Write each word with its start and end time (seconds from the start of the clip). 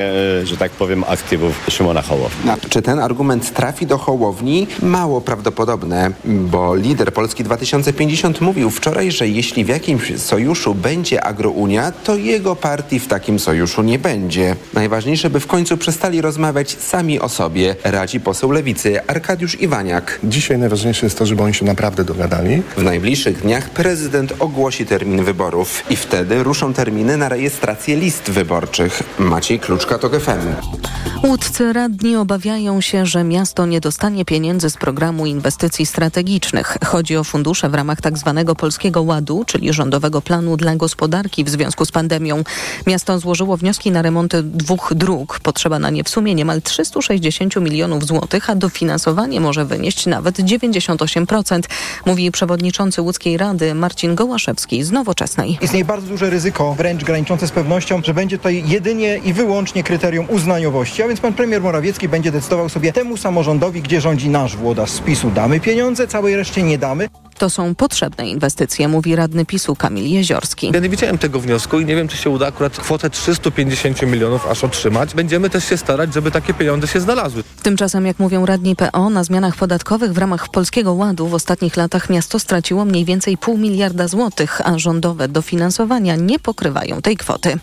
e, 0.00 0.06
że 0.46 0.56
tak 0.56 0.70
powiem, 0.70 1.04
aktywów 1.08 1.60
Szymona 1.70 2.02
Hołowni. 2.02 2.50
Czy 2.68 2.82
ten 2.82 2.98
argument 2.98 3.54
trafi 3.54 3.86
do 3.86 3.98
Hołowni? 3.98 4.66
Mało 4.82 5.20
prawdopodobne, 5.20 6.10
bo 6.24 6.74
lider 6.74 7.12
Polski 7.12 7.44
2050 7.44 8.40
mówił 8.40 8.70
wczoraj, 8.70 9.12
że 9.12 9.28
jeśli 9.28 9.64
w 9.64 9.68
jakimś 9.68 10.20
sojuszu 10.20 10.74
będzie 10.74 11.24
agrounia, 11.24 11.92
to 11.92 12.16
jego 12.16 12.56
partii 12.56 13.00
w 13.00 13.06
takim 13.06 13.38
sojuszu 13.38 13.82
nie 13.82 13.98
będzie. 13.98 14.56
Najważniejsze, 14.74 15.30
by 15.30 15.40
w 15.40 15.46
końcu 15.46 15.76
przestali 15.76 16.20
rozmawiać 16.20 16.76
sami 16.80 17.20
o 17.20 17.28
sobie, 17.28 17.76
radzi 17.84 18.20
poseł 18.20 18.50
Lewicy 18.50 19.06
Arkadiusz 19.06 19.60
Iwaniak. 19.60 20.20
Dzisiaj 20.24 20.58
najważniejsze 20.58 21.06
jest 21.06 21.18
to, 21.18 21.26
żeby 21.26 21.42
oni 21.42 21.54
się 21.54 21.64
naprawdę 21.64 22.04
dogadali. 22.04 22.62
W 22.76 22.82
najbliższych 22.82 23.42
dniach 23.42 23.70
prezydent 23.70 24.32
ogłosi 24.38 24.86
termin 24.86 25.24
wyborów 25.24 25.82
i 25.90 25.96
wtedy 25.96 26.42
ruszą 26.42 26.72
terminy 26.72 27.16
na 27.16 27.28
rejestrację 27.28 27.96
list 27.96 28.30
wyborczych. 28.30 29.02
Maciej 29.18 29.60
Kluczka, 29.60 29.98
to 29.98 30.10
FM. 30.30 30.80
Łódcy 31.24 31.72
radni 31.72 32.16
obawiają 32.16 32.80
się, 32.80 33.06
że 33.06 33.24
miasto 33.24 33.66
nie 33.66 33.80
dostanie 33.80 34.24
pieniędzy 34.24 34.70
z 34.70 34.76
programu 34.76 35.26
inwestycji 35.26 35.86
strategicznych. 35.86 36.76
Chodzi 36.84 37.16
o 37.16 37.24
fundusze 37.24 37.68
w 37.68 37.74
ramach 37.74 38.00
tzw. 38.00 38.42
Tak 38.46 38.56
Polskiego 38.56 39.02
Ładu, 39.02 39.44
czyli 39.46 39.72
rządowego 39.72 40.22
planu 40.22 40.56
dla 40.56 40.76
gospodarki 40.76 41.44
w 41.44 41.48
związku 41.48 41.84
z 41.84 41.92
pandemią. 41.92 42.44
Miasto 42.86 43.18
złożyło 43.18 43.56
wnioski 43.56 43.90
na 43.90 44.02
remonty 44.02 44.42
dwóch 44.42 44.92
dróg. 44.94 45.40
Potrzeba 45.40 45.78
na 45.78 45.90
nie 45.90 46.04
w 46.04 46.08
sumie 46.08 46.34
niemal 46.34 46.62
360 46.62 47.56
milionów 47.56 48.06
złotych, 48.06 48.50
a 48.50 48.54
dofinansowanie 48.54 49.40
może 49.40 49.64
wynieść 49.64 50.06
nawet 50.06 50.38
98%, 50.38 51.60
mówi 52.06 52.30
przewodniczący 52.30 53.02
łódzkiej 53.02 53.36
rady 53.36 53.74
Marcin 53.74 54.14
Gołaszewski 54.14 54.84
z 54.84 54.90
Nowoczesnej. 54.90 55.58
Istnieje 55.62 55.84
bardzo 55.84 56.06
duże 56.06 56.30
ryzyko, 56.30 56.74
wręcz 56.74 57.04
graniczące 57.04 57.46
z 57.46 57.50
pewnością, 57.50 58.02
że 58.04 58.14
będzie 58.14 58.38
tutaj 58.38 58.64
jedynie 58.66 59.20
i 59.24 59.32
wyłącznie 59.32 59.82
kryterium 59.82 60.19
uznaniowości, 60.28 61.02
a 61.02 61.08
więc 61.08 61.20
pan 61.20 61.32
premier 61.32 61.62
Morawiecki 61.62 62.08
będzie 62.08 62.32
decydował 62.32 62.68
sobie 62.68 62.92
temu 62.92 63.16
samorządowi, 63.16 63.82
gdzie 63.82 64.00
rządzi 64.00 64.28
nasz 64.28 64.56
włodarz 64.56 64.90
z 64.90 65.00
PiSu 65.00 65.30
damy 65.30 65.60
pieniądze, 65.60 66.08
całej 66.08 66.36
reszcie 66.36 66.62
nie 66.62 66.78
damy. 66.78 67.08
To 67.40 67.50
są 67.50 67.74
potrzebne 67.74 68.28
inwestycje, 68.28 68.88
mówi 68.88 69.16
radny 69.16 69.44
PiSu 69.44 69.76
Kamil 69.76 70.06
Jeziorski. 70.12 70.70
Ja 70.74 70.80
nie 70.80 70.88
widziałem 70.88 71.18
tego 71.18 71.40
wniosku 71.40 71.80
i 71.80 71.84
nie 71.84 71.96
wiem, 71.96 72.08
czy 72.08 72.16
się 72.16 72.30
uda 72.30 72.46
akurat 72.46 72.78
kwotę 72.78 73.10
350 73.10 74.02
milionów 74.02 74.46
aż 74.46 74.64
otrzymać. 74.64 75.14
Będziemy 75.14 75.50
też 75.50 75.64
się 75.64 75.76
starać, 75.76 76.14
żeby 76.14 76.30
takie 76.30 76.54
pieniądze 76.54 76.86
się 76.86 77.00
znalazły. 77.00 77.44
Tymczasem, 77.62 78.06
jak 78.06 78.18
mówią 78.18 78.46
radni 78.46 78.76
PO, 78.76 79.10
na 79.10 79.24
zmianach 79.24 79.56
podatkowych 79.56 80.12
w 80.12 80.18
ramach 80.18 80.48
Polskiego 80.48 80.92
Ładu 80.92 81.26
w 81.26 81.34
ostatnich 81.34 81.76
latach 81.76 82.10
miasto 82.10 82.38
straciło 82.38 82.84
mniej 82.84 83.04
więcej 83.04 83.38
pół 83.38 83.58
miliarda 83.58 84.08
złotych, 84.08 84.60
a 84.64 84.78
rządowe 84.78 85.28
dofinansowania 85.28 86.16
nie 86.16 86.38
pokrywają 86.38 87.02
tej 87.02 87.16
kwoty. 87.16 87.58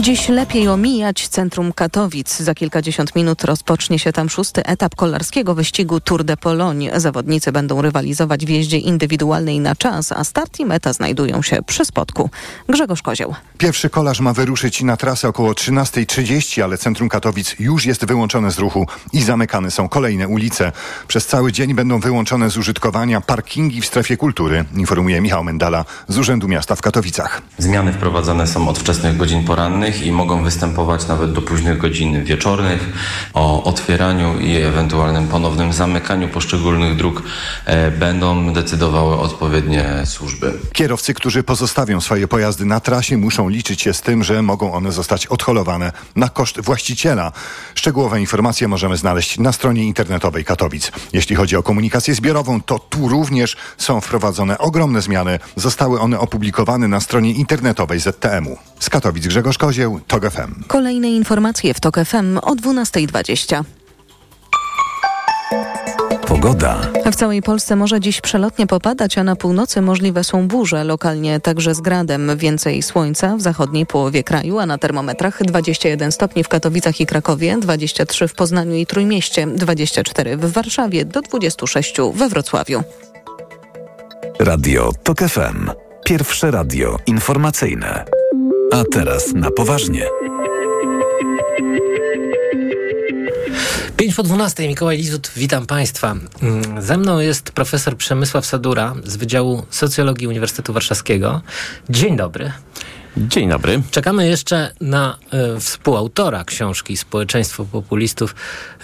Dziś 0.00 0.28
lepiej 0.28 0.68
omijać 0.68 1.28
centrum 1.28 1.72
Katowic. 1.72 2.36
Za 2.36 2.54
kilkadziesiąt 2.54 3.16
minut 3.16 3.44
rozpocznie 3.44 3.98
się 3.98 4.12
tam 4.12 4.30
szósty 4.30 4.64
etap 4.64 4.94
kolarskiego 4.94 5.54
wyścigu 5.54 6.00
Tour 6.00 6.24
de 6.24 6.36
Pologne. 6.36 7.00
Zawodnicy 7.00 7.52
będą 7.52 7.82
rywalizować 7.82 8.46
w 8.46 8.48
jeździe 8.48 8.78
indywidualnej 8.82 9.60
na 9.60 9.76
czas, 9.76 10.12
a 10.12 10.24
start 10.24 10.60
i 10.60 10.64
meta 10.64 10.92
znajdują 10.92 11.42
się 11.42 11.62
przy 11.66 11.84
spotku. 11.84 12.30
Grzegorz 12.68 13.02
Kozioł. 13.02 13.34
Pierwszy 13.58 13.90
kolarz 13.90 14.20
ma 14.20 14.32
wyruszyć 14.32 14.82
na 14.82 14.96
trasę 14.96 15.28
około 15.28 15.52
13.30, 15.52 16.62
ale 16.62 16.78
centrum 16.78 17.08
Katowic 17.08 17.56
już 17.58 17.86
jest 17.86 18.04
wyłączone 18.04 18.50
z 18.50 18.58
ruchu 18.58 18.86
i 19.12 19.22
zamykane 19.22 19.70
są 19.70 19.88
kolejne 19.88 20.28
ulice. 20.28 20.72
Przez 21.08 21.26
cały 21.26 21.52
dzień 21.52 21.74
będą 21.74 22.00
wyłączone 22.00 22.50
z 22.50 22.56
użytkowania 22.56 23.20
parkingi 23.20 23.80
w 23.80 23.86
strefie 23.86 24.16
kultury, 24.16 24.64
informuje 24.76 25.20
Michał 25.20 25.44
Mendala 25.44 25.84
z 26.08 26.18
Urzędu 26.18 26.48
Miasta 26.48 26.76
w 26.76 26.82
Katowicach. 26.82 27.42
Zmiany 27.58 27.92
wprowadzane 27.92 28.46
są 28.46 28.68
od 28.68 28.78
wczesnych 28.78 29.16
godzin 29.16 29.44
porannych 29.44 30.06
i 30.06 30.12
mogą 30.12 30.44
występować 30.44 31.08
nawet 31.08 31.32
do 31.32 31.42
późnych 31.42 31.78
godzin 31.78 32.24
wieczornych. 32.24 32.88
O 33.34 33.64
otwieraniu 33.64 34.40
i 34.40 34.56
ewentualnym 34.56 35.28
ponownym 35.28 35.72
zamykaniu 35.72 36.28
poszczególnych 36.28 36.96
dróg 36.96 37.22
e, 37.64 37.90
będą 37.90 38.52
decydowały 38.72 39.18
odpowiednie 39.18 40.02
służby. 40.04 40.52
Kierowcy, 40.72 41.14
którzy 41.14 41.42
pozostawią 41.42 42.00
swoje 42.00 42.28
pojazdy 42.28 42.64
na 42.64 42.80
trasie, 42.80 43.16
muszą 43.16 43.48
liczyć 43.48 43.82
się 43.82 43.94
z 43.94 44.00
tym, 44.00 44.24
że 44.24 44.42
mogą 44.42 44.72
one 44.72 44.92
zostać 44.92 45.26
odholowane 45.26 45.92
na 46.16 46.28
koszt 46.28 46.60
właściciela. 46.60 47.32
Szczegółowe 47.74 48.20
informacje 48.20 48.68
możemy 48.68 48.96
znaleźć 48.96 49.38
na 49.38 49.52
stronie 49.52 49.84
internetowej 49.84 50.44
Katowic. 50.44 50.92
Jeśli 51.12 51.36
chodzi 51.36 51.56
o 51.56 51.62
komunikację 51.62 52.14
zbiorową, 52.14 52.60
to 52.60 52.78
tu 52.78 53.08
również 53.08 53.56
są 53.78 54.00
wprowadzone 54.00 54.58
ogromne 54.58 55.02
zmiany. 55.02 55.38
Zostały 55.56 56.00
one 56.00 56.18
opublikowane 56.18 56.88
na 56.88 57.00
stronie 57.00 57.32
internetowej 57.32 58.00
ZTM-u. 58.00 58.58
Z 58.80 58.90
Katowic 58.90 59.26
Grzegorz 59.26 59.58
Kozieł, 59.58 60.00
TOG 60.06 60.30
FM. 60.30 60.64
Kolejne 60.66 61.10
informacje 61.10 61.74
w 61.74 61.80
TOG 61.80 61.96
FM 62.04 62.38
o 62.38 62.54
12.20. 62.54 63.64
Pogoda. 66.32 66.80
W 67.12 67.16
całej 67.16 67.42
Polsce 67.42 67.76
może 67.76 68.00
dziś 68.00 68.20
przelotnie 68.20 68.66
popadać, 68.66 69.18
a 69.18 69.24
na 69.24 69.36
północy 69.36 69.82
możliwe 69.82 70.24
są 70.24 70.48
burze, 70.48 70.84
lokalnie 70.84 71.40
także 71.40 71.74
z 71.74 71.80
gradem. 71.80 72.36
Więcej 72.36 72.82
słońca 72.82 73.36
w 73.36 73.40
zachodniej 73.40 73.86
połowie 73.86 74.24
kraju, 74.24 74.58
a 74.58 74.66
na 74.66 74.78
termometrach 74.78 75.42
21 75.42 76.12
stopni 76.12 76.44
w 76.44 76.48
Katowicach 76.48 77.00
i 77.00 77.06
Krakowie, 77.06 77.56
23 77.60 78.28
w 78.28 78.34
Poznaniu 78.34 78.74
i 78.74 78.86
Trójmieście, 78.86 79.46
24 79.46 80.36
w 80.36 80.52
Warszawie, 80.52 81.04
do 81.04 81.22
26 81.22 81.96
we 82.14 82.28
Wrocławiu. 82.28 82.82
Radio 84.38 84.92
TOK 85.02 85.18
FM. 85.18 85.70
Pierwsze 86.04 86.50
radio 86.50 86.96
informacyjne. 87.06 88.04
A 88.72 88.82
teraz 88.92 89.32
na 89.34 89.50
poważnie. 89.50 90.06
5 94.02 94.14
po 94.14 94.22
12, 94.22 94.68
Mikołaj 94.68 94.96
Lizut, 94.96 95.30
witam 95.36 95.66
Państwa. 95.66 96.16
Mm, 96.42 96.82
ze 96.82 96.96
mną 96.96 97.18
jest 97.18 97.52
profesor 97.52 97.96
Przemysław 97.96 98.46
Sadura 98.46 98.94
z 99.04 99.16
Wydziału 99.16 99.66
Socjologii 99.70 100.26
Uniwersytetu 100.26 100.72
Warszawskiego. 100.72 101.40
Dzień 101.90 102.16
dobry. 102.16 102.52
Dzień 103.16 103.48
dobry. 103.48 103.82
Czekamy 103.90 104.28
jeszcze 104.28 104.72
na 104.80 105.18
y, 105.56 105.60
współautora 105.60 106.44
książki 106.44 106.96
Społeczeństwo 106.96 107.64
Populistów 107.64 108.34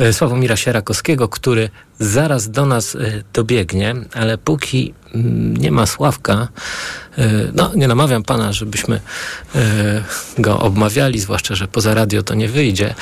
y, 0.01 0.13
Sławomira 0.13 0.57
Sierakowskiego, 0.57 1.29
który 1.29 1.71
zaraz 1.99 2.51
do 2.51 2.67
nas 2.67 2.95
y, 2.95 3.25
dobiegnie, 3.33 3.95
ale 4.15 4.39
póki 4.39 4.95
y, 5.07 5.19
nie 5.59 5.71
ma 5.71 5.87
Sławka, 5.87 6.49
no 7.55 7.71
nie 7.75 7.89
namawiam 7.89 8.23
pana, 8.23 8.53
żebyśmy 8.53 9.01
go 10.39 10.61
obmawiali, 10.61 11.21
zwłaszcza, 11.21 11.55
że 11.55 11.69
poza 11.69 11.95
radio 11.95 12.23
to 12.23 12.35
nie 12.35 12.49
wyjdzie, 12.49 12.95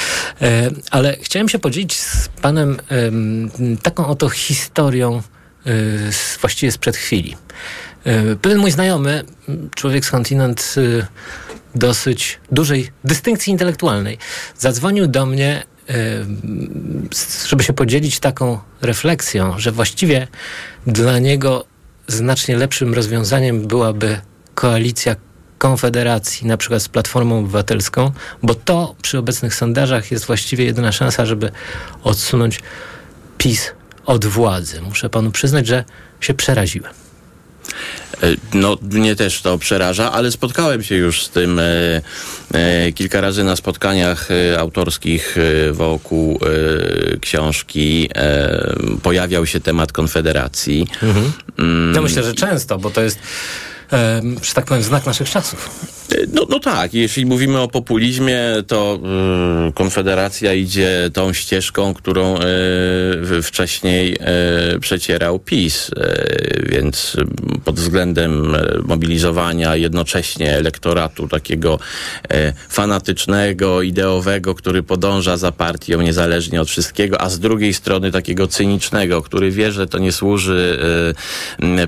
ale 0.91 1.17
chciałem 1.23 1.49
się 1.49 1.59
podzielić 1.59 1.97
z 1.97 2.29
panem 2.29 2.77
taką 3.83 4.07
oto 4.07 4.29
historią 4.29 5.23
właściwie 6.41 6.73
sprzed 6.73 6.97
chwili. 6.97 7.37
Pewien 8.43 8.59
mój 8.59 8.71
znajomy, 8.71 9.25
człowiek 9.75 10.05
z 10.05 10.11
kontynent 10.11 10.75
dosyć 11.75 12.41
dużej 12.53 12.91
dystynkcji 13.05 13.51
intelektualnej, 13.51 14.19
zadzwonił 14.59 15.07
do 15.07 15.27
mnie, 15.27 15.63
żeby 17.49 17.63
się 17.63 17.73
podzielić 17.73 18.21
taką 18.21 18.59
refleksją, 18.83 19.59
że 19.59 19.73
właściwie 19.73 20.29
dla 20.87 21.19
niego 21.19 21.65
znacznie 22.09 22.57
lepszym 22.57 22.95
rozwiązaniem 22.95 23.67
byłaby 23.67 24.21
koalicja 24.55 25.17
Konfederacji, 25.59 26.47
na 26.47 26.57
przykład 26.57 26.83
z 26.83 26.89
Platformą 26.89 27.39
Obywatelską, 27.39 28.13
bo 28.43 28.55
to 28.55 28.95
przy 29.03 29.19
obecnych 29.19 29.55
sondażach 29.55 30.11
jest 30.11 30.25
właściwie 30.25 30.65
jedyna 30.65 30.93
szansa, 30.93 31.27
żeby 31.27 31.51
odsunąć 32.03 32.61
PiS 33.39 33.73
od 34.07 34.27
władzy. 34.27 34.81
Muszę 34.83 35.11
panu 35.11 35.31
przyznać, 35.31 35.67
że 35.67 35.85
się 36.21 36.35
przeraziłem. 36.35 37.06
E, 38.23 38.27
no, 38.55 38.79
mnie 38.83 39.17
też 39.17 39.43
to 39.43 39.59
przeraża, 39.59 40.13
ale 40.13 40.31
spotkałem 40.31 40.83
się 40.83 40.95
już 40.95 41.23
z 41.23 41.31
tym 41.31 41.59
e, 41.59 41.63
e, 42.55 42.93
kilka 42.93 43.21
razy 43.21 43.45
na 43.45 43.57
spotkaniach 43.57 44.29
autorskich 44.59 45.37
wokół 45.73 46.41
książki. 47.21 48.09
pojawiał 49.03 49.47
się 49.47 49.61
temat 49.61 49.93
Konfederacji. 49.93 50.87
Mhm. 51.03 51.33
Mm. 51.59 51.95
Ja 51.95 52.01
myślę, 52.01 52.23
że 52.23 52.35
często, 52.35 52.79
bo 52.79 52.91
to 52.91 53.03
jest, 53.03 53.19
że 54.43 54.55
tak 54.55 54.65
powiem, 54.65 54.83
znak 54.83 55.07
naszych 55.07 55.31
czasów. 55.31 55.71
No, 56.33 56.47
no 56.49 56.61
tak, 56.61 56.95
jeśli 56.95 57.27
mówimy 57.27 57.61
o 57.61 57.69
populizmie, 57.69 58.41
to 58.67 58.99
y, 59.69 59.73
Konfederacja 59.73 60.55
idzie 60.55 61.11
tą 61.13 61.33
ścieżką, 61.33 61.95
którą 61.95 62.39
y, 63.39 63.43
wcześniej 63.43 64.19
y, 64.75 64.81
przecierał 64.81 65.39
PiS, 65.39 65.91
więc 66.63 67.17
pod 67.67 67.81
względem 67.81 68.57
mobilizowania 68.85 69.77
jednocześnie 69.77 70.57
elektoratu 70.57 71.29
takiego 71.29 71.79
fanatycznego, 72.69 73.83
ideowego, 73.83 74.55
który 74.55 74.83
podąża 74.83 75.37
za 75.37 75.53
partią 75.53 76.03
niezależnie 76.03 76.61
od 76.61 76.69
wszystkiego, 76.69 77.21
a 77.21 77.29
z 77.29 77.39
drugiej 77.39 77.75
strony 77.75 78.13
takiego 78.13 78.47
cynicznego, 78.47 79.23
który 79.23 79.51
wie, 79.51 79.73
że 79.73 79.87
to 79.87 79.99
nie 79.99 80.13
służy 80.13 80.79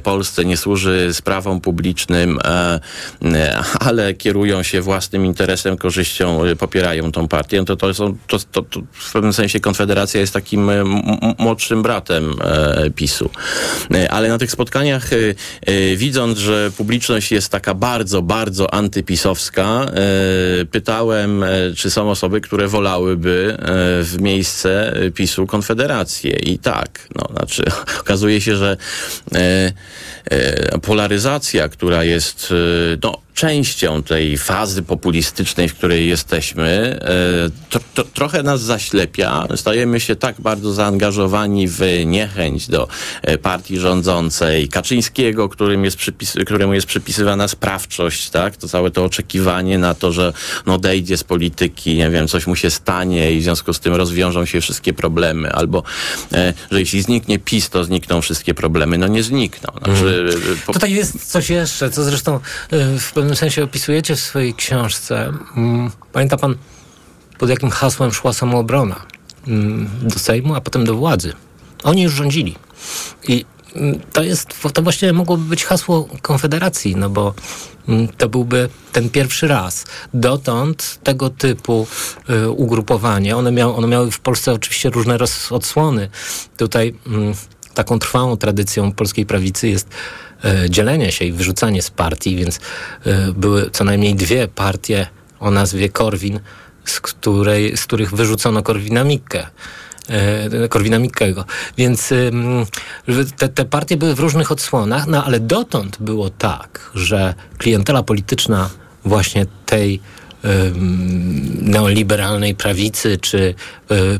Polsce, 0.02 0.44
nie 0.44 0.56
służy 0.56 1.08
sprawom 1.12 1.60
publicznym, 1.60 2.38
e, 2.44 2.80
e, 3.24 3.62
ale 3.80 4.14
kierują 4.14 4.62
się 4.62 4.80
własnym 4.80 5.26
interesem, 5.26 5.76
korzyścią, 5.76 6.44
e, 6.44 6.56
popierają 6.56 7.12
tą 7.12 7.28
partię, 7.28 7.64
to, 7.64 7.76
to, 7.76 7.94
są, 7.94 8.16
to, 8.26 8.38
to, 8.52 8.62
to 8.62 8.80
w 8.92 9.12
pewnym 9.12 9.32
sensie 9.32 9.60
Konfederacja 9.60 10.20
jest 10.20 10.32
takim 10.32 10.70
e, 10.70 10.84
młodszym 11.38 11.82
bratem 11.82 12.34
e, 12.40 12.90
PiSu. 12.90 13.30
E, 13.94 14.10
Ale 14.10 14.28
na 14.28 14.38
tych 14.38 14.50
spotkaniach, 14.50 15.12
e, 15.12 15.16
e, 15.16 15.67
widząc, 15.96 16.38
że 16.38 16.70
publiczność 16.76 17.32
jest 17.32 17.48
taka 17.48 17.74
bardzo, 17.74 18.22
bardzo 18.22 18.74
antypisowska, 18.74 19.84
e, 19.84 20.64
pytałem, 20.64 21.42
e, 21.42 21.48
czy 21.76 21.90
są 21.90 22.10
osoby, 22.10 22.40
które 22.40 22.68
wolałyby 22.68 23.56
e, 23.58 23.64
w 24.02 24.16
miejsce 24.20 24.92
e, 24.92 25.10
PiSu 25.10 25.46
Konfederację. 25.46 26.30
I 26.30 26.58
tak, 26.58 27.08
no, 27.14 27.28
znaczy 27.32 27.64
okazuje 28.00 28.40
się, 28.40 28.56
że 28.56 28.76
e, 29.34 29.72
e, 30.24 30.78
polaryzacja, 30.78 31.68
która 31.68 32.04
jest 32.04 32.48
e, 32.50 32.98
no, 33.02 33.27
częścią 33.38 34.02
tej 34.02 34.38
fazy 34.38 34.82
populistycznej, 34.82 35.68
w 35.68 35.74
której 35.74 36.08
jesteśmy, 36.08 36.98
e, 37.02 37.50
to, 37.70 37.80
to, 37.94 38.04
trochę 38.04 38.42
nas 38.42 38.60
zaślepia. 38.60 39.46
Stajemy 39.56 40.00
się 40.00 40.16
tak 40.16 40.40
bardzo 40.40 40.72
zaangażowani 40.72 41.68
w 41.68 41.80
niechęć 42.06 42.68
do 42.68 42.88
e, 43.22 43.38
partii 43.38 43.78
rządzącej, 43.78 44.68
Kaczyńskiego, 44.68 45.48
którym 45.48 45.84
jest 45.84 45.96
przypis, 45.96 46.34
któremu 46.46 46.74
jest 46.74 46.86
przypisywana 46.86 47.48
sprawczość, 47.48 48.30
tak? 48.30 48.56
To 48.56 48.68
całe 48.68 48.90
to 48.90 49.04
oczekiwanie 49.04 49.78
na 49.78 49.94
to, 49.94 50.12
że 50.12 50.32
no, 50.66 50.74
odejdzie 50.74 51.16
z 51.16 51.24
polityki, 51.24 51.96
nie 51.96 52.10
wiem, 52.10 52.28
coś 52.28 52.46
mu 52.46 52.56
się 52.56 52.70
stanie 52.70 53.32
i 53.32 53.40
w 53.40 53.42
związku 53.42 53.72
z 53.72 53.80
tym 53.80 53.94
rozwiążą 53.94 54.44
się 54.44 54.60
wszystkie 54.60 54.92
problemy, 54.92 55.52
albo 55.52 55.82
e, 56.32 56.54
że 56.70 56.80
jeśli 56.80 57.02
zniknie 57.02 57.38
PiS, 57.38 57.70
to 57.70 57.84
znikną 57.84 58.20
wszystkie 58.20 58.54
problemy. 58.54 58.98
No 58.98 59.06
nie 59.06 59.22
znikną. 59.22 59.72
Znaczy, 59.84 60.28
e, 60.52 60.66
po, 60.66 60.72
Tutaj 60.72 60.92
jest 60.92 61.30
coś 61.30 61.50
jeszcze, 61.50 61.90
co 61.90 62.04
zresztą 62.04 62.40
w 62.98 63.12
pewnym 63.12 63.27
sensie 63.36 63.64
opisujecie 63.64 64.16
w 64.16 64.20
swojej 64.20 64.54
książce. 64.54 65.32
Mm, 65.56 65.90
Pamięta 66.12 66.36
pan, 66.36 66.56
pod 67.38 67.50
jakim 67.50 67.70
hasłem 67.70 68.12
szła 68.12 68.32
samoobrona 68.32 69.02
mm, 69.46 69.88
do 70.02 70.18
Sejmu, 70.18 70.54
a 70.54 70.60
potem 70.60 70.84
do 70.84 70.94
władzy. 70.94 71.32
Oni 71.82 72.02
już 72.02 72.12
rządzili. 72.12 72.56
I 73.28 73.44
mm, 73.74 74.00
to 74.12 74.22
jest, 74.22 74.72
to 74.72 74.82
właściwie 74.82 75.12
mogłoby 75.12 75.44
być 75.44 75.64
hasło 75.64 76.08
Konfederacji, 76.22 76.96
no 76.96 77.10
bo 77.10 77.34
to 78.18 78.28
byłby 78.28 78.68
ten 78.92 79.10
pierwszy 79.10 79.48
raz. 79.48 79.84
Dotąd 80.14 80.98
tego 81.02 81.30
typu 81.30 81.86
y, 82.30 82.50
ugrupowanie, 82.50 83.36
one, 83.36 83.52
miały, 83.52 83.74
one 83.74 83.86
miały 83.86 84.10
w 84.10 84.20
Polsce 84.20 84.52
oczywiście 84.52 84.90
różne 84.90 85.18
odsłony. 85.50 86.10
Tutaj 86.56 86.94
mm, 87.06 87.34
taką 87.74 87.98
trwałą 87.98 88.36
tradycją 88.36 88.92
polskiej 88.92 89.26
prawicy 89.26 89.68
jest 89.68 89.88
dzielenie 90.68 91.12
się 91.12 91.24
i 91.24 91.32
wyrzucanie 91.32 91.82
z 91.82 91.90
partii, 91.90 92.36
więc 92.36 92.60
e, 93.06 93.32
były 93.32 93.70
co 93.70 93.84
najmniej 93.84 94.14
dwie 94.14 94.48
partie 94.48 95.06
o 95.40 95.50
nazwie 95.50 95.88
Korwin, 95.88 96.40
z, 96.84 97.00
której, 97.00 97.76
z 97.76 97.84
których 97.84 98.14
wyrzucono 98.14 98.62
Korwina 98.62 99.04
Mikke. 99.04 99.46
e, 100.08 100.68
Korwina 100.68 100.98
Mikkego. 100.98 101.44
Więc 101.76 102.12
te, 103.36 103.48
te 103.48 103.64
partie 103.64 103.96
były 103.96 104.14
w 104.14 104.20
różnych 104.20 104.52
odsłonach, 104.52 105.06
no 105.06 105.24
ale 105.24 105.40
dotąd 105.40 105.96
było 106.00 106.30
tak, 106.30 106.90
że 106.94 107.34
klientela 107.58 108.02
polityczna 108.02 108.70
właśnie 109.04 109.46
tej 109.66 110.00
neoliberalnej 111.60 112.54
prawicy, 112.54 113.18
czy 113.20 113.54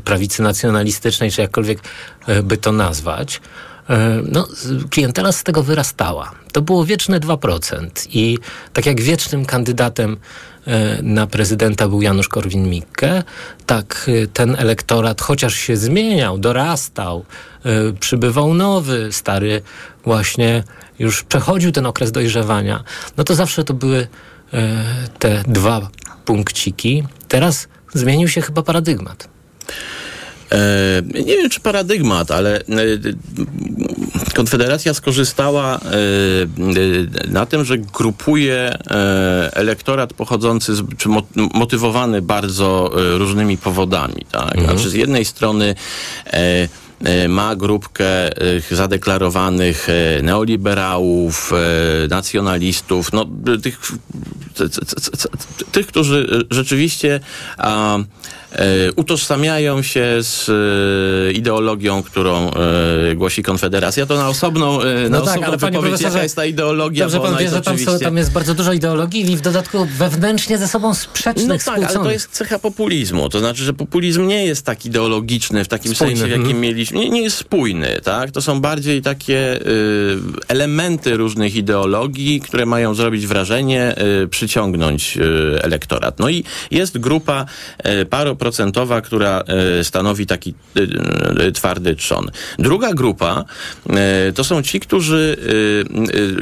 prawicy 0.03 0.41
nacjonalistycznej, 0.43 1.31
czy 1.31 1.41
jakkolwiek 1.41 1.79
by 2.43 2.57
to 2.57 2.71
nazwać, 2.71 3.41
no, 4.31 4.47
z- 4.53 4.89
klientela 4.89 5.31
z 5.31 5.43
tego 5.43 5.63
wyrastała. 5.63 6.31
To 6.51 6.61
było 6.61 6.85
wieczne 6.85 7.19
2%. 7.19 7.89
I 8.09 8.37
tak 8.73 8.85
jak 8.85 9.01
wiecznym 9.01 9.45
kandydatem 9.45 10.17
y, 10.67 10.71
na 11.03 11.27
prezydenta 11.27 11.87
był 11.87 12.01
Janusz 12.01 12.29
Korwin-Mikke, 12.29 13.23
tak 13.65 14.05
y, 14.07 14.27
ten 14.33 14.55
elektorat 14.59 15.21
chociaż 15.21 15.55
się 15.55 15.77
zmieniał, 15.77 16.37
dorastał, 16.37 17.25
przybywał 17.99 18.53
nowy, 18.53 19.07
stary 19.11 19.61
właśnie 20.03 20.63
już 20.99 21.23
przechodził 21.23 21.71
ten 21.71 21.85
okres 21.85 22.11
dojrzewania, 22.11 22.83
no 23.17 23.23
to 23.23 23.35
zawsze 23.35 23.63
to 23.63 23.73
były 23.73 24.07
e, 24.53 24.83
te 25.19 25.43
dwa 25.47 25.89
punkciki. 26.25 27.03
Teraz 27.27 27.67
zmienił 27.93 28.27
się 28.27 28.41
chyba 28.41 28.63
paradygmat. 28.63 29.29
E, 30.51 31.01
nie 31.25 31.37
wiem, 31.37 31.49
czy 31.49 31.59
paradygmat, 31.59 32.31
ale 32.31 32.57
e, 32.57 32.63
Konfederacja 34.35 34.93
skorzystała 34.93 35.75
e, 35.75 35.79
na 37.27 37.45
tym, 37.45 37.65
że 37.65 37.77
grupuje 37.77 38.77
elektorat 39.53 40.13
pochodzący, 40.13 40.75
z, 40.75 40.83
czy 40.97 41.09
mo- 41.09 41.27
motywowany 41.35 42.21
bardzo 42.21 42.91
różnymi 43.17 43.57
powodami. 43.57 44.25
Tak? 44.31 44.61
Znaczy 44.61 44.89
z 44.89 44.93
jednej 44.93 45.25
strony 45.25 45.75
ma 47.29 47.55
grupkę 47.55 48.29
zadeklarowanych 48.71 49.87
neoliberałów, 50.23 51.51
nacjonalistów, 52.09 53.13
no, 53.13 53.25
tych, 53.63 53.79
tych 55.71 55.87
którzy 55.87 56.45
rzeczywiście 56.51 57.19
utożsamiają 58.95 59.81
się 59.81 60.17
z 60.19 60.49
e, 60.49 61.31
ideologią, 61.31 62.03
którą 62.03 62.51
e, 62.51 63.15
głosi 63.15 63.43
Konfederacja. 63.43 64.05
To 64.05 64.15
na 64.15 64.29
osobną, 64.29 64.81
e, 64.81 65.09
na 65.09 65.21
osobną 65.21 65.57
wypowiedź, 65.57 66.01
jaka 66.01 66.23
jest 66.23 66.35
ta 66.35 66.45
ideologia. 66.45 67.05
Dobrze 67.05 67.17
bo 67.17 67.23
pan 67.23 67.35
wie, 67.35 67.41
jest 67.41 67.55
że 67.55 67.61
tam, 67.61 67.77
są, 67.77 67.83
oczywiście- 67.83 68.05
tam 68.05 68.17
jest 68.17 68.31
bardzo 68.31 68.53
dużo 68.53 68.73
ideologii 68.73 69.31
i 69.31 69.37
w 69.37 69.41
dodatku 69.41 69.87
wewnętrznie 69.97 70.57
ze 70.57 70.67
sobą 70.67 70.93
sprzecznych, 70.93 71.47
no 71.65 71.73
tak, 71.73 71.83
ale 71.83 72.03
to 72.03 72.11
jest 72.11 72.31
cecha 72.31 72.59
populizmu. 72.59 73.29
To 73.29 73.39
znaczy, 73.39 73.63
że 73.63 73.73
populizm 73.73 74.27
nie 74.27 74.45
jest 74.45 74.65
tak 74.65 74.85
ideologiczny 74.85 75.63
w 75.63 75.67
takim 75.67 75.95
Spójny, 75.95 76.15
sensie, 76.15 76.27
w 76.27 76.29
jakim 76.29 76.45
mhm. 76.45 76.61
mieliśmy. 76.61 76.99
Nie, 76.99 77.09
nie 77.09 77.21
jest 77.21 77.37
spójny, 77.37 77.99
tak? 78.03 78.31
To 78.31 78.41
są 78.41 78.61
bardziej 78.61 79.01
takie 79.01 79.59
y, 79.67 80.17
elementy 80.47 81.17
różnych 81.17 81.55
ideologii, 81.55 82.41
które 82.41 82.65
mają 82.65 82.93
zrobić 82.93 83.27
wrażenie, 83.27 83.95
y, 84.23 84.27
przyciągnąć 84.27 85.17
y, 85.17 85.61
elektorat. 85.61 86.19
No 86.19 86.29
i 86.29 86.43
jest 86.71 86.97
grupa 86.97 87.45
y, 88.01 88.05
paroprocentowa, 88.39 89.01
która 89.01 89.43
y, 89.79 89.83
stanowi 89.83 90.25
taki 90.25 90.53
y, 90.77 90.87
y, 91.47 91.51
twardy 91.51 91.95
trzon. 91.95 92.31
Druga 92.59 92.93
grupa 92.93 93.45
to 94.35 94.43
są 94.43 94.61
ci, 94.61 94.79
którzy 94.79 95.37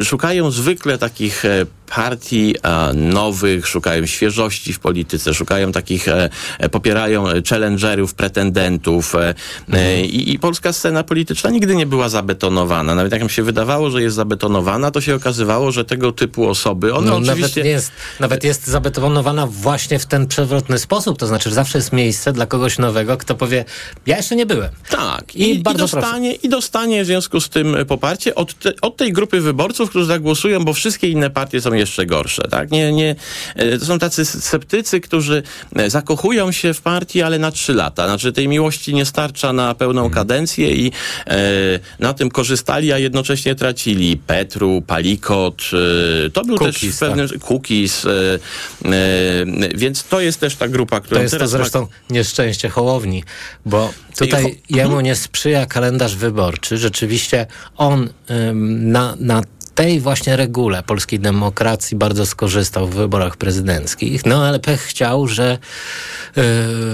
szukają 0.03 0.51
zwykle 0.51 0.97
takich 0.97 1.45
e, 1.45 1.65
partii 1.95 2.55
nowych, 2.93 3.67
szukają 3.67 4.05
świeżości 4.05 4.73
w 4.73 4.79
polityce, 4.79 5.33
szukają 5.33 5.71
takich, 5.71 6.07
e, 6.07 6.29
e, 6.59 6.69
popierają 6.69 7.25
challengerów, 7.49 8.13
pretendentów 8.13 9.15
e, 9.15 9.33
e, 9.73 10.01
i, 10.01 10.33
i 10.33 10.39
polska 10.39 10.73
scena 10.73 11.03
polityczna 11.03 11.49
nigdy 11.49 11.75
nie 11.75 11.85
była 11.85 12.09
zabetonowana. 12.09 12.95
Nawet 12.95 13.11
jak 13.11 13.23
mi 13.23 13.29
się 13.29 13.43
wydawało, 13.43 13.89
że 13.89 14.01
jest 14.01 14.15
zabetonowana, 14.15 14.91
to 14.91 15.01
się 15.01 15.15
okazywało, 15.15 15.71
że 15.71 15.85
tego 15.85 16.11
typu 16.11 16.49
osoby, 16.49 16.93
one 16.93 17.07
No, 17.07 17.15
oczywiście... 17.15 17.41
nawet, 17.41 17.55
nie 17.55 17.69
jest, 17.69 17.91
nawet 18.19 18.43
jest 18.43 18.67
zabetonowana 18.67 19.47
właśnie 19.47 19.99
w 19.99 20.05
ten 20.05 20.27
przewrotny 20.27 20.79
sposób, 20.79 21.17
to 21.17 21.27
znaczy 21.27 21.49
że 21.49 21.55
zawsze 21.55 21.77
jest 21.77 21.93
miejsce 21.93 22.33
dla 22.33 22.45
kogoś 22.45 22.77
nowego, 22.77 23.17
kto 23.17 23.35
powie, 23.35 23.65
ja 24.05 24.17
jeszcze 24.17 24.35
nie 24.35 24.45
byłem. 24.45 24.69
Tak. 24.89 25.35
I 25.35 25.47
I, 25.51 25.59
bardzo 25.59 25.85
i, 25.85 25.89
dostanie, 25.89 26.33
I 26.33 26.49
dostanie 26.49 27.03
w 27.03 27.05
związku 27.05 27.41
z 27.41 27.49
tym 27.49 27.77
poparcie 27.87 28.35
od, 28.35 28.59
te, 28.59 28.73
od 28.81 28.97
tej 28.97 29.13
grupy 29.13 29.41
wyborców, 29.41 29.89
którzy 29.89 30.05
zagłosują, 30.05 30.65
bo 30.65 30.73
wszystkie 30.73 31.09
inne 31.09 31.29
partie 31.29 31.61
są 31.61 31.73
jeszcze 31.77 32.05
gorsze. 32.05 32.41
Tak? 32.51 32.71
Nie, 32.71 32.93
nie, 32.93 33.15
e, 33.55 33.77
to 33.77 33.85
są 33.85 33.99
tacy 33.99 34.25
sceptycy, 34.25 35.01
którzy 35.01 35.43
e, 35.75 35.89
zakochują 35.89 36.51
się 36.51 36.73
w 36.73 36.81
partii, 36.81 37.21
ale 37.21 37.39
na 37.39 37.51
trzy 37.51 37.73
lata. 37.73 38.05
Znaczy 38.05 38.31
tej 38.33 38.47
miłości 38.47 38.93
nie 38.93 39.05
starcza 39.05 39.53
na 39.53 39.75
pełną 39.75 40.09
kadencję 40.09 40.71
i 40.71 40.91
e, 41.27 41.37
na 41.99 42.13
tym 42.13 42.29
korzystali, 42.29 42.93
a 42.93 42.97
jednocześnie 42.97 43.55
tracili. 43.55 44.17
Petru, 44.17 44.81
Palikot, 44.87 45.61
e, 46.25 46.29
to 46.29 46.43
był 46.43 46.57
też 46.57 46.75
Cookies, 46.75 46.95
w 46.95 46.99
pewnym... 46.99 47.27
Cookies. 47.39 48.05
E, 48.05 48.09
e, 48.85 49.69
więc 49.75 50.03
to 50.03 50.21
jest 50.21 50.39
też 50.39 50.55
ta 50.55 50.67
grupa, 50.67 50.99
która 50.99 51.19
To 51.19 51.21
jest 51.21 51.31
to 51.31 51.37
teraz 51.37 51.51
ma- 51.51 51.57
zresztą 51.57 51.87
nieszczęście 52.09 52.69
Hołowni, 52.69 53.23
bo 53.65 53.93
tutaj 54.17 54.43
ho- 54.43 54.49
jemu 54.69 55.01
nie 55.01 55.15
sprzyja 55.15 55.65
kalendarz 55.65 56.15
wyborczy. 56.15 56.77
Rzeczywiście 56.77 57.47
on 57.77 58.09
ym, 58.29 58.91
na, 58.91 59.15
na 59.19 59.41
tej 59.77 59.99
właśnie 59.99 60.35
regule 60.35 60.83
polskiej 60.83 61.19
demokracji 61.19 61.97
bardzo 61.97 62.25
skorzystał 62.25 62.87
w 62.87 62.95
wyborach 62.95 63.37
prezydenckich. 63.37 64.25
No 64.25 64.45
ale 64.45 64.59
pech 64.59 64.81
chciał, 64.81 65.27
że 65.27 65.57
y, 66.37 66.41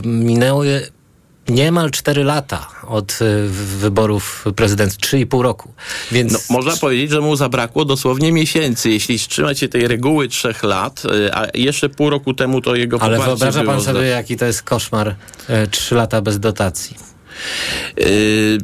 minęły 0.08 0.88
niemal 1.50 1.92
4 1.92 2.24
lata 2.24 2.68
od 2.88 3.12
y, 3.22 3.48
wyborów 3.80 4.46
prezydenckich, 4.56 5.26
3,5 5.26 5.42
roku. 5.42 5.74
Więc 6.12 6.34
No, 6.34 6.40
można 6.50 6.76
powiedzieć, 6.76 7.12
że 7.12 7.22
mu 7.22 7.36
zabrakło 7.36 7.86
dosłownie 7.86 8.32
miesięcy. 8.32 8.90
Jeśli 8.90 9.20
trzymać 9.20 9.60
się 9.60 9.68
tej 9.68 9.88
reguły 9.88 10.28
trzech 10.28 10.64
lat, 10.64 11.04
y, 11.06 11.34
a 11.34 11.48
jeszcze 11.54 11.90
pół 11.90 12.10
roku 12.10 12.34
temu 12.34 12.62
to 12.62 12.76
jego 12.76 13.02
ale 13.02 13.20
wyobraża 13.20 13.64
pan 13.64 13.82
sobie, 13.82 14.02
jaki 14.02 14.38
to 14.38 14.46
jest 14.46 14.64
koszmar, 14.64 15.16
3 15.72 15.96
lata 15.96 16.22
bez 16.22 16.40
dotacji. 16.40 16.98
Y, 18.00 18.58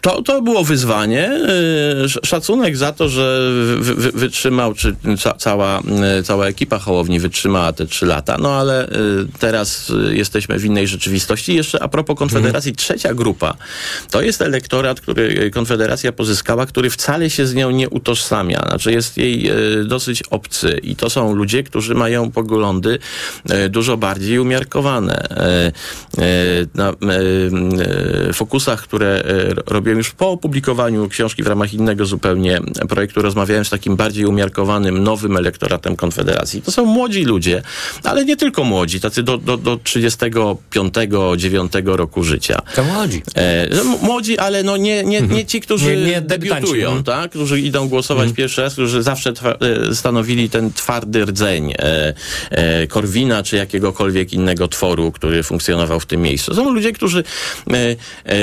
to, 0.00 0.22
to 0.22 0.42
było 0.42 0.64
wyzwanie. 0.64 1.32
Y, 1.32 2.04
sz- 2.04 2.26
Szacunek 2.28 2.76
za 2.76 2.92
to, 2.92 3.08
że 3.08 3.50
wy, 3.78 3.94
wy, 3.94 4.12
wytrzymał, 4.12 4.74
czy 4.74 4.96
ca, 5.18 5.34
cała, 5.34 5.82
y, 6.20 6.22
cała 6.22 6.46
ekipa 6.46 6.78
Hołowni 6.78 7.20
wytrzymała 7.20 7.72
te 7.72 7.86
trzy 7.86 8.06
lata, 8.06 8.36
no 8.40 8.54
ale 8.54 8.88
y, 8.88 8.90
teraz 9.38 9.92
jesteśmy 10.10 10.58
w 10.58 10.64
innej 10.64 10.86
rzeczywistości. 10.86 11.54
Jeszcze 11.54 11.82
a 11.82 11.88
propos 11.88 12.18
Konfederacji, 12.18 12.72
trzecia 12.72 13.14
grupa, 13.14 13.54
to 14.10 14.22
jest 14.22 14.42
elektorat, 14.42 15.00
który 15.00 15.50
Konfederacja 15.50 16.12
pozyskała, 16.12 16.66
który 16.66 16.90
wcale 16.90 17.30
się 17.30 17.46
z 17.46 17.54
nią 17.54 17.70
nie 17.70 17.88
utożsamia. 17.88 18.64
Znaczy 18.68 18.92
jest 18.92 19.16
jej 19.16 19.50
dosyć 19.84 20.22
obcy 20.22 20.80
i 20.82 20.96
to 20.96 21.10
są 21.10 21.34
ludzie, 21.34 21.62
którzy 21.62 21.94
mają 21.94 22.30
poglądy 22.30 22.98
dużo 23.68 23.96
bardziej 23.96 24.38
umiarkowane. 24.38 25.26
Na 26.74 26.92
fokusach, 28.32 28.82
które 28.82 29.22
y, 29.50 29.54
już 29.96 30.10
po 30.10 30.30
opublikowaniu 30.30 31.08
książki 31.08 31.42
w 31.42 31.46
ramach 31.46 31.74
innego 31.74 32.06
zupełnie 32.06 32.60
projektu, 32.88 33.22
rozmawiałem 33.22 33.64
z 33.64 33.70
takim 33.70 33.96
bardziej 33.96 34.26
umiarkowanym, 34.26 35.02
nowym 35.02 35.36
elektoratem 35.36 35.96
Konfederacji. 35.96 36.62
To 36.62 36.72
są 36.72 36.84
młodzi 36.84 37.24
ludzie, 37.24 37.62
ale 38.04 38.24
nie 38.24 38.36
tylko 38.36 38.64
młodzi, 38.64 39.00
tacy 39.00 39.22
do, 39.22 39.38
do, 39.38 39.56
do 39.56 39.76
35-9 39.76 41.96
roku 41.96 42.24
życia. 42.24 42.62
To 42.74 42.84
młodzi. 42.84 43.22
E, 43.34 43.68
no, 43.76 43.84
młodzi, 43.84 44.38
ale 44.38 44.62
no 44.62 44.76
nie, 44.76 45.04
nie, 45.04 45.20
nie 45.20 45.46
ci, 45.46 45.60
którzy 45.60 45.96
Nie- 45.96 46.06
nie 46.06 46.20
debiutują, 46.20 46.86
Mhm. 46.88 47.04
tak? 47.04 47.30
którzy 47.30 47.60
idą 47.60 47.88
głosować 47.88 48.32
pierwszy 48.32 48.62
raz, 48.62 48.72
którzy 48.72 49.02
zawsze 49.02 49.32
e, 49.90 49.94
stanowili 49.94 50.50
ten 50.50 50.72
twardy 50.72 51.24
rdzeń 51.24 51.72
e, 51.78 52.14
e, 52.50 52.86
Korwina 52.86 53.42
czy 53.42 53.56
jakiegokolwiek 53.56 54.32
innego 54.32 54.68
tworu, 54.68 55.12
który 55.12 55.42
funkcjonował 55.42 56.00
w 56.00 56.06
tym 56.06 56.22
miejscu. 56.22 56.54
Są 56.54 56.72
ludzie, 56.72 56.92
którzy 56.92 57.24
e, 57.70 57.74
e, 58.24 58.36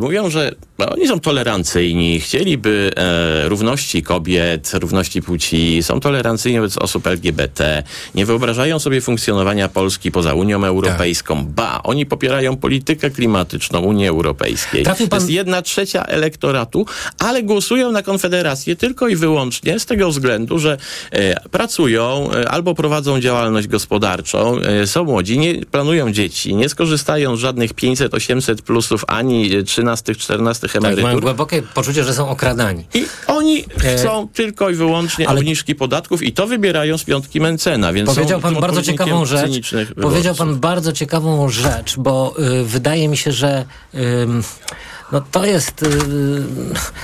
mówią, 0.00 0.30
że 0.30 0.52
no, 0.71 0.71
oni 0.90 1.08
są 1.08 1.20
tolerancyjni, 1.20 2.20
chcieliby 2.20 2.90
e, 2.96 3.48
równości 3.48 4.02
kobiet, 4.02 4.70
równości 4.74 5.22
płci, 5.22 5.82
są 5.82 6.00
tolerancyjni 6.00 6.58
wobec 6.58 6.78
osób 6.78 7.06
LGBT, 7.06 7.82
nie 8.14 8.26
wyobrażają 8.26 8.78
sobie 8.78 9.00
funkcjonowania 9.00 9.68
Polski 9.68 10.10
poza 10.12 10.34
Unią 10.34 10.64
Europejską. 10.64 11.46
Ba, 11.46 11.80
oni 11.84 12.06
popierają 12.06 12.56
politykę 12.56 13.10
klimatyczną 13.10 13.80
Unii 13.80 14.06
Europejskiej. 14.08 14.82
Trafił 14.84 15.06
To 15.06 15.10
pan- 15.10 15.20
jest 15.20 15.30
jedna 15.30 15.62
trzecia 15.62 16.04
elektoratu, 16.04 16.86
ale 17.18 17.42
głosują 17.42 17.92
na 17.92 18.02
Konfederację 18.02 18.76
tylko 18.76 19.08
i 19.08 19.16
wyłącznie 19.16 19.78
z 19.78 19.86
tego 19.86 20.08
względu, 20.08 20.58
że 20.58 20.76
e, 21.10 21.40
pracują 21.48 22.30
e, 22.32 22.48
albo 22.48 22.74
prowadzą 22.74 23.20
działalność 23.20 23.68
gospodarczą, 23.68 24.58
e, 24.58 24.86
są 24.86 25.04
młodzi, 25.04 25.38
nie 25.38 25.54
planują 25.66 26.12
dzieci, 26.12 26.54
nie 26.54 26.68
skorzystają 26.68 27.36
z 27.36 27.40
żadnych 27.40 27.74
500, 27.74 28.14
800 28.14 28.62
plusów 28.62 29.04
ani 29.08 29.54
e, 29.54 29.62
13, 29.62 30.14
14 30.14 30.68
Tak, 30.80 30.82
mają 30.82 30.98
emerytur. 30.98 31.22
głębokie 31.22 31.62
poczucie, 31.62 32.04
że 32.04 32.14
są 32.14 32.28
okradani. 32.28 32.84
I 32.94 33.06
oni 33.26 33.64
chcą 33.78 34.28
tylko 34.28 34.70
i 34.70 34.74
wyłącznie 34.74 35.24
E, 35.24 35.28
ale- 35.28 35.40
obniżki 35.40 35.74
podatków 35.74 36.22
i 36.22 36.32
to 36.32 36.46
wybierają 36.46 36.98
z 36.98 37.04
piątki 37.04 37.40
Mencena, 37.40 37.92
więc 37.92 38.14
Powiedział 38.14 38.40
pan 38.40 38.54
bardzo 38.54 38.82
ciekawą 38.82 39.24
rzecz. 39.24 39.74
Powiedział 40.02 40.34
pan 40.34 40.60
bardzo 40.60 40.92
ciekawą 40.92 41.48
rzecz, 41.48 41.96
bo 41.96 42.34
y, 42.60 42.64
wydaje 42.64 43.08
mi 43.08 43.16
się, 43.16 43.32
że 43.32 43.64
ym, 43.94 44.42
no 45.12 45.20
to 45.30 45.44
jest 45.44 45.82
y, 45.82 45.86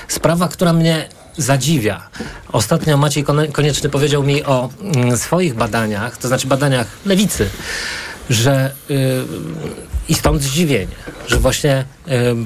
sprawa, 0.08 0.48
która 0.48 0.72
mnie 0.72 1.08
zadziwia. 1.36 2.08
Ostatnio 2.52 2.96
Maciej 2.96 3.24
Konieczny 3.52 3.90
powiedział 3.90 4.22
mi 4.22 4.44
o 4.44 4.68
mm, 4.82 5.16
swoich 5.16 5.54
badaniach, 5.54 6.16
to 6.16 6.28
znaczy 6.28 6.46
badaniach 6.46 6.86
lewicy, 7.06 7.48
że 8.30 8.70
y, 8.90 9.24
i 10.08 10.14
stąd 10.14 10.42
zdziwienie, 10.42 10.96
że 11.26 11.38
właśnie 11.38 11.80
y, 11.80 11.84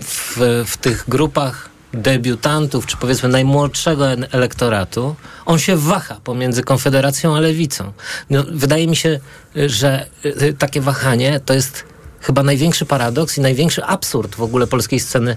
w, 0.03 0.37
w 0.67 0.77
tych 0.77 1.05
grupach 1.09 1.69
debiutantów, 1.95 2.87
czy 2.87 2.97
powiedzmy 2.97 3.29
najmłodszego 3.29 4.09
elektoratu, 4.11 5.17
on 5.47 5.59
się 5.59 5.77
waha 5.77 6.21
pomiędzy 6.25 6.63
Konfederacją 6.63 7.37
a 7.37 7.41
Lewicą. 7.41 7.93
No, 8.31 8.45
wydaje 8.53 8.87
mi 8.87 8.97
się, 8.97 9.21
y, 9.57 9.69
że 9.69 10.07
y, 10.25 10.55
takie 10.59 10.81
wahanie 10.81 11.41
to 11.45 11.55
jest 11.55 11.85
chyba 12.21 12.43
największy 12.43 12.87
paradoks 12.87 13.39
i 13.39 13.41
największy 13.41 13.85
absurd 13.85 14.35
w 14.35 14.43
ogóle 14.43 14.67
polskiej 14.67 15.01
sceny 15.01 15.37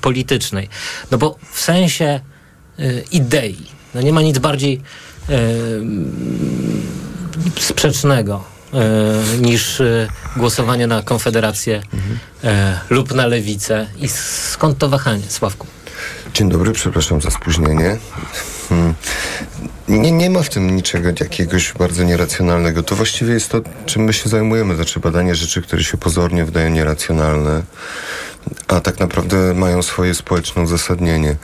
politycznej. 0.00 0.68
No 1.10 1.18
bo 1.18 1.38
w 1.52 1.60
sensie 1.60 2.20
idei, 3.12 3.66
no 3.94 4.02
nie 4.02 4.12
ma 4.12 4.22
nic 4.22 4.38
bardziej 4.38 4.80
sprzecznego 7.58 8.55
niż 9.40 9.80
y, 9.80 10.08
głosowanie 10.36 10.86
na 10.86 11.02
Konfederację 11.02 11.82
y, 12.44 12.48
lub 12.90 13.14
na 13.14 13.26
Lewicę. 13.26 13.86
I 13.98 14.08
skąd 14.08 14.78
to 14.78 14.88
wahanie, 14.88 15.22
Sławku? 15.28 15.66
Dzień 16.34 16.48
dobry, 16.48 16.72
przepraszam 16.72 17.20
za 17.20 17.30
spóźnienie. 17.30 17.98
Hmm. 18.68 18.94
Nie, 19.88 20.12
nie 20.12 20.30
ma 20.30 20.42
w 20.42 20.48
tym 20.48 20.76
niczego 20.76 21.08
jakiegoś 21.20 21.72
bardzo 21.72 22.04
nieracjonalnego. 22.04 22.82
To 22.82 22.96
właściwie 22.96 23.32
jest 23.32 23.50
to, 23.50 23.60
czym 23.86 24.02
my 24.02 24.12
się 24.12 24.28
zajmujemy. 24.28 24.76
Znaczy 24.76 25.00
badanie 25.00 25.34
rzeczy, 25.34 25.62
które 25.62 25.84
się 25.84 25.96
pozornie 25.96 26.44
wydają 26.44 26.70
nieracjonalne, 26.70 27.62
a 28.68 28.80
tak 28.80 29.00
naprawdę 29.00 29.54
mają 29.54 29.82
swoje 29.82 30.14
społeczne 30.14 30.62
uzasadnienie. 30.62 31.36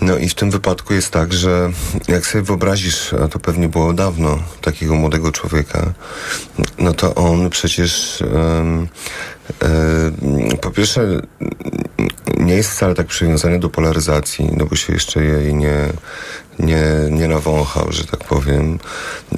No 0.00 0.18
i 0.18 0.28
w 0.28 0.34
tym 0.34 0.50
wypadku 0.50 0.94
jest 0.94 1.10
tak, 1.10 1.32
że 1.32 1.70
jak 2.08 2.26
sobie 2.26 2.44
wyobrazisz, 2.44 3.14
a 3.24 3.28
to 3.28 3.38
pewnie 3.38 3.68
było 3.68 3.92
dawno, 3.92 4.38
takiego 4.60 4.94
młodego 4.94 5.32
człowieka, 5.32 5.92
no 6.78 6.94
to 6.94 7.14
on 7.14 7.50
przecież 7.50 8.22
em, 8.22 8.88
po 10.60 10.70
pierwsze 10.70 11.22
nie 12.36 12.54
jest 12.54 12.70
wcale 12.70 12.94
tak 12.94 13.06
przywiązany 13.06 13.58
do 13.58 13.70
polaryzacji, 13.70 14.50
no 14.56 14.66
bo 14.66 14.76
się 14.76 14.92
jeszcze 14.92 15.24
jej 15.24 15.54
nie, 15.54 15.88
nie, 16.58 16.82
nie 17.10 17.28
nawąchał, 17.28 17.86
że 17.92 18.04
tak 18.04 18.24
powiem. 18.24 18.78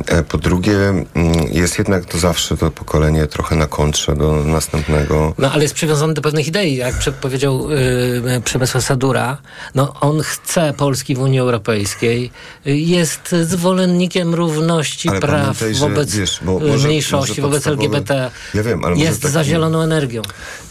E, 0.07 0.23
Po 0.23 0.39
drugie, 0.39 0.79
mm, 0.89 1.05
jest 1.53 1.79
jednak 1.79 2.05
to 2.05 2.19
zawsze 2.19 2.57
to 2.57 2.71
pokolenie 2.71 3.27
trochę 3.27 3.57
na 3.57 3.67
kontrze 3.67 4.17
do 4.17 4.45
następnego. 4.45 5.35
No 5.39 5.53
ale 5.53 5.62
jest 5.62 5.75
przywiązany 5.75 6.15
do 6.15 6.23
pewnych 6.23 6.47
idei, 6.49 6.77
jak 6.77 6.95
powiedział 7.21 7.71
yy, 7.71 8.41
Przemysław 8.45 8.85
Sadura, 8.85 9.37
no 9.75 9.95
on 10.00 10.21
chce 10.23 10.75
Polski 10.77 11.15
w 11.15 11.21
Unii 11.21 11.39
Europejskiej, 11.41 12.31
y, 12.67 12.77
jest 12.77 13.35
zwolennikiem 13.43 14.35
równości 14.35 15.09
Ale 15.09 15.21
praw 15.21 15.43
pamiętaj, 15.59 15.75
że, 15.75 15.81
wobec 15.81 16.15
wiesz, 16.15 16.43
y, 16.43 16.45
może- 16.45 16.89
mniejszości, 16.89 17.41
może 17.41 17.43
wobec 17.43 17.67
LGBT. 17.67 18.31
Ja 18.55 18.62
wiem, 18.62 18.85
ale 18.85 18.97
jest 18.97 19.23
taki- 19.23 19.33
za 19.33 19.45
zieloną 19.45 19.81
energią. 19.81 20.23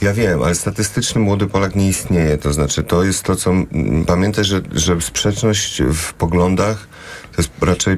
Ja 0.01 0.13
wiem, 0.13 0.43
ale 0.43 0.55
statystyczny 0.55 1.21
młody 1.21 1.47
Polak 1.47 1.75
nie 1.75 1.87
istnieje. 1.89 2.37
To 2.37 2.53
znaczy, 2.53 2.83
to 2.83 3.03
jest 3.03 3.23
to, 3.23 3.35
co. 3.35 3.53
Pamiętaj, 4.07 4.45
że, 4.45 4.61
że 4.71 5.01
sprzeczność 5.01 5.81
w 5.93 6.13
poglądach 6.13 6.38
to 7.31 7.41
jest 7.41 7.51
raczej 7.61 7.97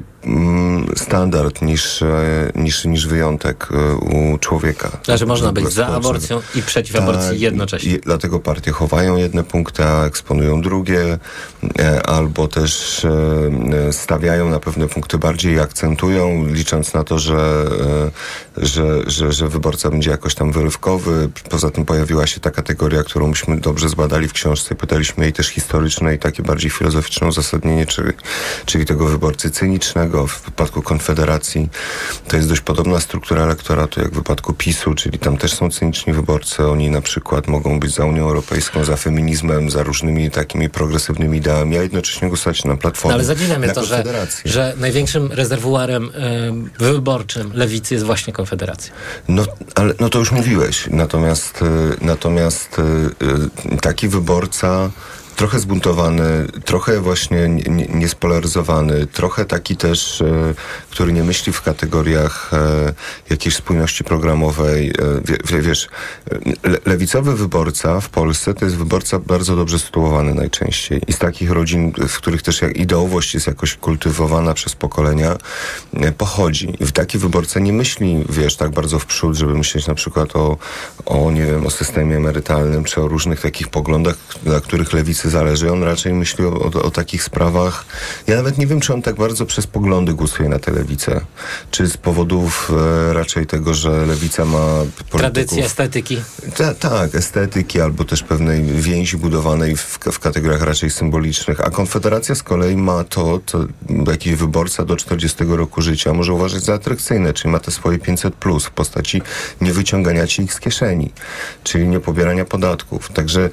standard 0.96 1.62
niż, 1.62 2.02
e, 2.02 2.52
niż, 2.54 2.84
niż 2.84 3.06
wyjątek 3.06 3.68
e, 3.70 3.94
u 3.94 4.38
człowieka. 4.38 4.90
Znaczy 5.04 5.26
można 5.26 5.52
być 5.52 5.72
za 5.72 5.86
aborcją 5.86 6.40
i 6.54 6.62
przeciw 6.62 6.96
aborcji 6.96 7.30
Tak, 7.30 7.40
jednocześnie. 7.40 7.92
I 7.92 8.00
dlatego 8.00 8.40
partie 8.40 8.72
chowają 8.72 9.16
jedne 9.16 9.44
punkty, 9.44 9.84
a 9.84 10.04
eksponują 10.04 10.62
drugie, 10.62 11.18
e, 11.78 12.06
albo 12.06 12.48
też 12.48 13.06
stawiają 13.90 14.50
na 14.50 14.60
pewne 14.60 14.88
punkty 14.88 15.18
bardziej 15.18 15.54
i 15.54 15.60
akcentują, 15.60 16.46
licząc 16.46 16.94
na 16.94 17.04
to, 17.04 17.18
że, 17.18 17.64
że, 18.56 19.10
że, 19.10 19.32
że 19.32 19.48
wyborca 19.48 19.90
będzie 19.90 20.10
jakoś 20.10 20.34
tam 20.34 20.52
wyrywkowy. 20.52 21.28
Poza 21.50 21.70
tym 21.70 21.84
pojawiła 21.84 22.26
się 22.26 22.40
ta 22.40 22.50
kategoria, 22.50 23.02
którą 23.02 23.28
myśmy 23.28 23.60
dobrze 23.60 23.88
zbadali 23.88 24.28
w 24.28 24.32
książce 24.32 24.74
i 24.74 24.76
pytaliśmy 24.76 25.24
jej 25.24 25.32
też 25.32 25.48
historyczne 25.48 26.14
i 26.14 26.18
takie 26.18 26.42
bardziej 26.42 26.70
filozoficzne 26.70 27.26
uzasadnienie, 27.26 27.86
czyli, 27.86 28.12
czyli 28.66 28.84
tego 28.86 29.06
wyborcy 29.06 29.50
cynicznego 29.50 30.11
w 30.18 30.42
wypadku 30.44 30.82
Konfederacji. 30.82 31.68
To 32.28 32.36
jest 32.36 32.48
dość 32.48 32.60
podobna 32.60 33.00
struktura 33.00 33.42
elektoratu 33.42 34.00
jak 34.00 34.10
w 34.10 34.14
wypadku 34.14 34.52
PiSu, 34.52 34.94
czyli 34.94 35.18
tam 35.18 35.36
też 35.36 35.52
są 35.54 35.70
cyniczni 35.70 36.12
wyborcy. 36.12 36.66
Oni 36.66 36.90
na 36.90 37.00
przykład 37.00 37.48
mogą 37.48 37.80
być 37.80 37.94
za 37.94 38.04
Unią 38.04 38.22
Europejską, 38.22 38.84
za 38.84 38.96
feminizmem, 38.96 39.70
za 39.70 39.82
różnymi 39.82 40.30
takimi 40.30 40.70
progresywnymi 40.70 41.38
ideami, 41.38 41.78
a 41.78 41.82
jednocześnie 41.82 42.28
głosować 42.28 42.64
na 42.64 42.72
No, 42.72 42.78
Platformę. 42.78 43.14
ale 43.14 43.24
zadziwia 43.24 43.58
mnie 43.58 43.68
to, 43.68 43.84
że, 43.84 44.04
że 44.44 44.74
największym 44.76 45.32
rezerwuarem 45.32 46.04
y, 46.80 46.84
wyborczym 46.84 47.50
lewicy 47.54 47.94
jest 47.94 48.06
właśnie 48.06 48.32
Konfederacja. 48.32 48.92
No, 49.28 49.44
ale, 49.74 49.94
no 50.00 50.08
to 50.08 50.18
już 50.18 50.32
mówiłeś. 50.32 50.88
Natomiast, 50.90 51.62
y, 51.62 51.66
natomiast 52.00 52.78
y, 52.78 52.82
y, 53.72 53.76
taki 53.80 54.08
wyborca 54.08 54.90
trochę 55.42 55.58
zbuntowany, 55.58 56.46
trochę 56.64 57.00
właśnie 57.00 57.48
nie- 57.48 57.62
nie- 57.62 57.86
niespolaryzowany, 57.86 59.06
trochę 59.06 59.44
taki 59.44 59.76
też, 59.76 60.20
e, 60.20 60.54
który 60.90 61.12
nie 61.12 61.24
myśli 61.24 61.52
w 61.52 61.62
kategoriach 61.62 62.50
e, 62.52 62.94
jakiejś 63.30 63.56
spójności 63.56 64.04
programowej. 64.04 64.88
E, 64.88 64.92
wie, 65.24 65.38
wie, 65.44 65.62
wiesz, 65.62 65.88
le, 66.62 66.78
lewicowy 66.84 67.36
wyborca 67.36 68.00
w 68.00 68.08
Polsce 68.08 68.54
to 68.54 68.64
jest 68.64 68.76
wyborca 68.76 69.18
bardzo 69.18 69.56
dobrze 69.56 69.78
sytuowany 69.78 70.34
najczęściej. 70.34 71.00
I 71.06 71.12
z 71.12 71.18
takich 71.18 71.50
rodzin, 71.50 71.92
w 72.08 72.16
których 72.16 72.42
też 72.42 72.60
ideowość 72.74 73.34
jest 73.34 73.46
jakoś 73.46 73.76
kultywowana 73.76 74.54
przez 74.54 74.74
pokolenia, 74.74 75.36
pochodzi. 76.18 76.76
I 76.80 76.92
taki 76.92 77.18
wyborca 77.18 77.60
nie 77.60 77.72
myśli, 77.72 78.24
wiesz, 78.28 78.56
tak 78.56 78.70
bardzo 78.70 78.98
w 78.98 79.06
przód, 79.06 79.36
żeby 79.36 79.54
myśleć 79.54 79.86
na 79.86 79.94
przykład 79.94 80.36
o, 80.36 80.56
o 81.06 81.30
nie 81.30 81.46
wiem, 81.46 81.66
o 81.66 81.70
systemie 81.70 82.16
emerytalnym, 82.16 82.84
czy 82.84 83.00
o 83.02 83.08
różnych 83.08 83.40
takich 83.40 83.68
poglądach, 83.68 84.16
na 84.44 84.60
których 84.60 84.92
lewicy 84.92 85.31
zależy. 85.32 85.72
On 85.72 85.82
raczej 85.82 86.14
myśli 86.14 86.44
o, 86.44 86.60
o, 86.60 86.82
o 86.82 86.90
takich 86.90 87.22
sprawach. 87.22 87.84
Ja 88.26 88.36
nawet 88.36 88.58
nie 88.58 88.66
wiem, 88.66 88.80
czy 88.80 88.94
on 88.94 89.02
tak 89.02 89.16
bardzo 89.16 89.46
przez 89.46 89.66
poglądy 89.66 90.14
głosuje 90.14 90.48
na 90.48 90.58
tę 90.58 90.72
lewicę. 90.72 91.20
Czy 91.70 91.86
z 91.86 91.96
powodów 91.96 92.72
e, 93.10 93.12
raczej 93.12 93.46
tego, 93.46 93.74
że 93.74 94.06
lewica 94.06 94.44
ma 94.44 94.66
polityków... 94.78 95.20
Tradycja 95.20 95.64
estetyki. 95.64 96.22
Ta, 96.56 96.74
tak, 96.74 97.14
estetyki 97.14 97.80
albo 97.80 98.04
też 98.04 98.22
pewnej 98.22 98.62
więzi 98.64 99.16
budowanej 99.16 99.76
w, 99.76 99.98
w 100.12 100.18
kategoriach 100.18 100.62
raczej 100.62 100.90
symbolicznych. 100.90 101.60
A 101.60 101.70
Konfederacja 101.70 102.34
z 102.34 102.42
kolei 102.42 102.76
ma 102.76 103.04
to, 103.04 103.40
co 103.46 103.58
jakiś 104.06 104.34
wyborca 104.34 104.84
do 104.84 104.96
40 104.96 105.44
roku 105.48 105.82
życia 105.82 106.12
może 106.12 106.32
uważać 106.32 106.62
za 106.62 106.74
atrakcyjne, 106.74 107.32
czyli 107.32 107.52
ma 107.52 107.58
te 107.58 107.70
swoje 107.70 107.98
500 107.98 108.34
plus 108.34 108.64
w 108.64 108.70
postaci 108.70 109.22
niewyciągania 109.60 110.26
ci 110.26 110.42
ich 110.42 110.54
z 110.54 110.60
kieszeni, 110.60 111.12
czyli 111.64 111.88
nie 111.88 112.00
pobierania 112.00 112.44
podatków. 112.44 113.12
Także 113.12 113.50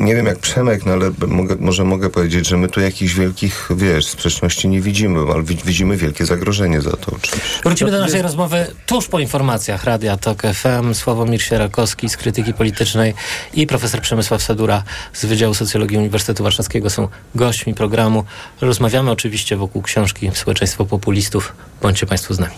nie 0.00 0.14
wiem 0.16 0.26
jak 0.26 0.38
Przemek, 0.64 0.86
no 0.86 0.92
ale 0.92 1.10
mogę, 1.26 1.56
może 1.60 1.84
mogę 1.84 2.10
powiedzieć, 2.10 2.46
że 2.48 2.56
my 2.56 2.68
tu 2.68 2.80
jakichś 2.80 3.14
wielkich, 3.14 3.68
wiesz, 3.76 4.06
sprzeczności 4.06 4.68
nie 4.68 4.80
widzimy, 4.80 5.20
ale 5.34 5.42
wi- 5.42 5.58
widzimy 5.64 5.96
wielkie 5.96 6.26
zagrożenie 6.26 6.80
za 6.80 6.90
to 6.90 7.12
oczywiście. 7.16 7.60
Wrócimy 7.64 7.90
do 7.90 8.00
naszej 8.00 8.22
rozmowy 8.22 8.66
tuż 8.86 9.08
po 9.08 9.18
informacjach 9.18 9.84
Radia 9.84 10.16
Tok 10.16 10.42
FM. 10.42 10.94
Sławomir 10.94 11.42
Sierakowski 11.42 12.08
z 12.08 12.16
Krytyki 12.16 12.54
Politycznej 12.54 13.14
i 13.54 13.66
profesor 13.66 14.00
Przemysław 14.00 14.42
Sadura 14.42 14.82
z 15.12 15.24
Wydziału 15.24 15.54
Socjologii 15.54 15.98
Uniwersytetu 15.98 16.42
Warszawskiego 16.42 16.90
są 16.90 17.08
gośćmi 17.34 17.74
programu. 17.74 18.24
Rozmawiamy 18.60 19.10
oczywiście 19.10 19.56
wokół 19.56 19.82
książki 19.82 20.30
Społeczeństwo 20.34 20.84
Populistów. 20.84 21.52
Bądźcie 21.82 22.06
Państwo 22.06 22.34
z 22.34 22.38
nami. 22.38 22.54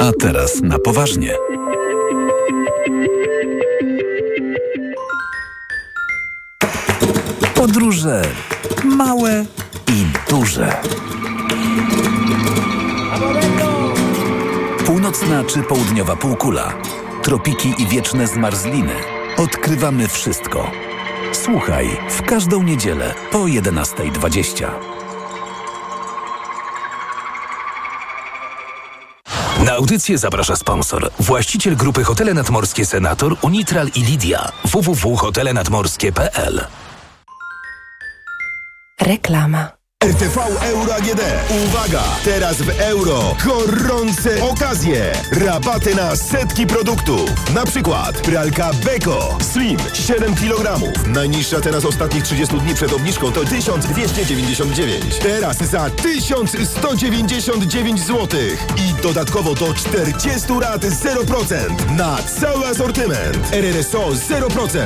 A 0.00 0.12
teraz 0.20 0.60
na 0.62 0.78
poważnie. 0.78 1.34
Podróże 7.74 8.22
małe 8.84 9.44
i 9.88 10.06
duże. 10.30 10.76
Północna 14.86 15.44
czy 15.44 15.62
południowa 15.62 16.16
półkula, 16.16 16.72
tropiki 17.22 17.74
i 17.78 17.86
wieczne 17.86 18.26
zmarzliny. 18.26 18.92
Odkrywamy 19.36 20.08
wszystko. 20.08 20.70
Słuchaj 21.32 21.96
w 22.10 22.22
każdą 22.22 22.62
niedzielę 22.62 23.14
po 23.32 23.38
11.20. 23.38 24.66
Na 29.64 29.72
audycję 29.72 30.18
zaprasza 30.18 30.56
sponsor. 30.56 31.10
Właściciel 31.20 31.76
grupy 31.76 32.04
Hotele 32.04 32.34
Nadmorskie 32.34 32.86
Senator, 32.86 33.36
Unitral 33.42 33.88
i 33.94 34.02
Lidia. 34.02 34.52
www.hotelenadmorskie.pl 34.64 36.66
Reklama. 39.04 39.73
RTV 40.04 40.38
Euro 40.62 40.94
AGD. 40.94 41.20
Uwaga! 41.64 42.02
Teraz 42.24 42.62
w 42.62 42.80
euro. 42.80 43.36
Gorące 43.44 44.44
okazje. 44.44 45.12
Rabaty 45.30 45.94
na 45.94 46.16
setki 46.16 46.66
produktów. 46.66 47.30
Na 47.54 47.64
przykład 47.64 48.20
pralka 48.20 48.70
Beko 48.84 49.38
Slim 49.52 49.76
7 49.92 50.34
kg. 50.34 50.80
Najniższa 51.06 51.60
teraz 51.60 51.84
ostatnich 51.84 52.24
30 52.24 52.58
dni 52.58 52.74
przed 52.74 52.92
obniżką 52.92 53.32
to 53.32 53.44
1299. 53.44 55.18
Teraz 55.18 55.56
za 55.56 55.90
1199 55.90 58.00
zł. 58.00 58.28
I 58.76 59.02
dodatkowo 59.02 59.54
do 59.54 59.74
40 59.74 60.48
rat 60.60 60.82
0% 60.82 61.90
na 61.96 62.18
cały 62.40 62.66
asortyment. 62.66 63.52
RRSO 63.52 64.08
0%. 64.08 64.78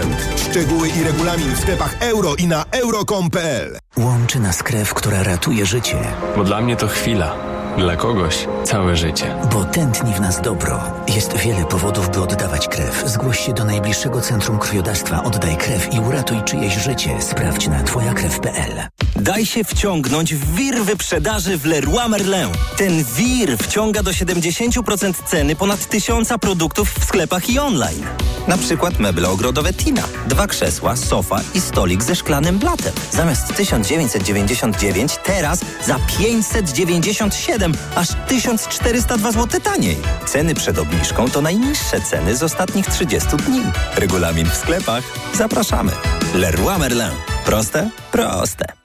Szczegóły 0.51 0.89
i 0.89 1.05
regulamin 1.05 1.55
w 1.55 1.61
sklepach 1.61 1.95
euro 2.01 2.35
i 2.35 2.47
na 2.47 2.65
euro.com.pl. 2.71 3.79
Łączy 3.97 4.41
nas 4.41 4.63
krew, 4.63 4.95
która 5.09 5.23
ratuje 5.23 5.67
życie. 5.67 5.97
Bo 6.37 6.45
dla 6.45 6.61
mnie 6.61 6.77
to 6.77 6.87
chwila, 6.87 7.35
dla 7.79 7.97
kogoś 7.97 8.47
całe 8.65 8.97
życie. 8.97 9.35
Bo 9.53 9.65
tętni 9.65 10.15
w 10.15 10.21
nas 10.21 10.41
dobro. 10.41 10.81
Jest 11.15 11.37
wiele 11.37 11.65
powodów, 11.65 12.11
by 12.11 12.21
oddawać 12.21 12.69
krew. 12.69 13.03
Zgłoś 13.07 13.41
się 13.41 13.53
do 13.53 13.65
najbliższego 13.65 14.21
centrum 14.21 14.59
krwiodawstwa. 14.59 15.23
Oddaj 15.25 15.57
krew 15.57 15.95
i 15.95 16.00
uratuj 16.00 16.42
czyjeś 16.44 16.75
życie. 16.75 17.23
Sprawdź 17.23 17.68
na 17.68 17.83
twojakrew.pl. 17.83 18.88
Daj 19.16 19.47
się 19.47 19.64
wciągnąć 19.64 20.35
w 20.35 20.55
wir 20.55 20.85
wyprzedaży 20.85 21.59
w 21.59 21.64
Leroy 21.64 22.09
Merlin. 22.09 22.49
Ten 22.77 23.05
wir 23.05 23.59
wciąga 23.59 24.03
do 24.03 24.11
70% 24.11 25.14
ceny 25.27 25.57
ponad 25.57 25.88
tysiąca 25.88 26.38
produktów 26.38 26.94
w 27.01 27.05
sklepach 27.05 27.51
i 27.51 27.59
online. 27.59 28.05
Na 28.49 28.59
przykład 28.59 28.99
meble 28.99 29.29
ogrodowe 29.29 29.73
Tina, 29.73 30.03
dwa 30.27 30.47
krzesła, 30.47 30.97
sofa 30.97 31.40
i 31.55 31.61
stolik 31.61 32.03
ze 32.03 32.16
szklanym 32.16 32.59
blatem. 32.59 32.92
Zamiast 33.12 33.55
1999 33.55 35.18
teraz 35.25 35.61
za 35.87 35.99
597, 36.18 37.75
aż 37.94 38.09
1402 38.29 39.33
zł 39.33 39.61
taniej. 39.61 39.97
Ceny 40.27 40.55
przed 40.55 40.79
obniżką 40.79 41.31
to 41.31 41.40
najniższe 41.40 42.01
ceny 42.01 42.37
z 42.37 42.42
ostatnich 42.42 42.87
30 42.87 43.29
dni. 43.37 43.62
Regulamin 43.97 44.51
w 44.51 44.57
sklepach. 44.57 45.05
Zapraszamy. 45.35 45.92
Leroy 46.35 46.79
Merlin. 46.79 47.12
Proste? 47.44 47.90
Proste. 48.12 48.78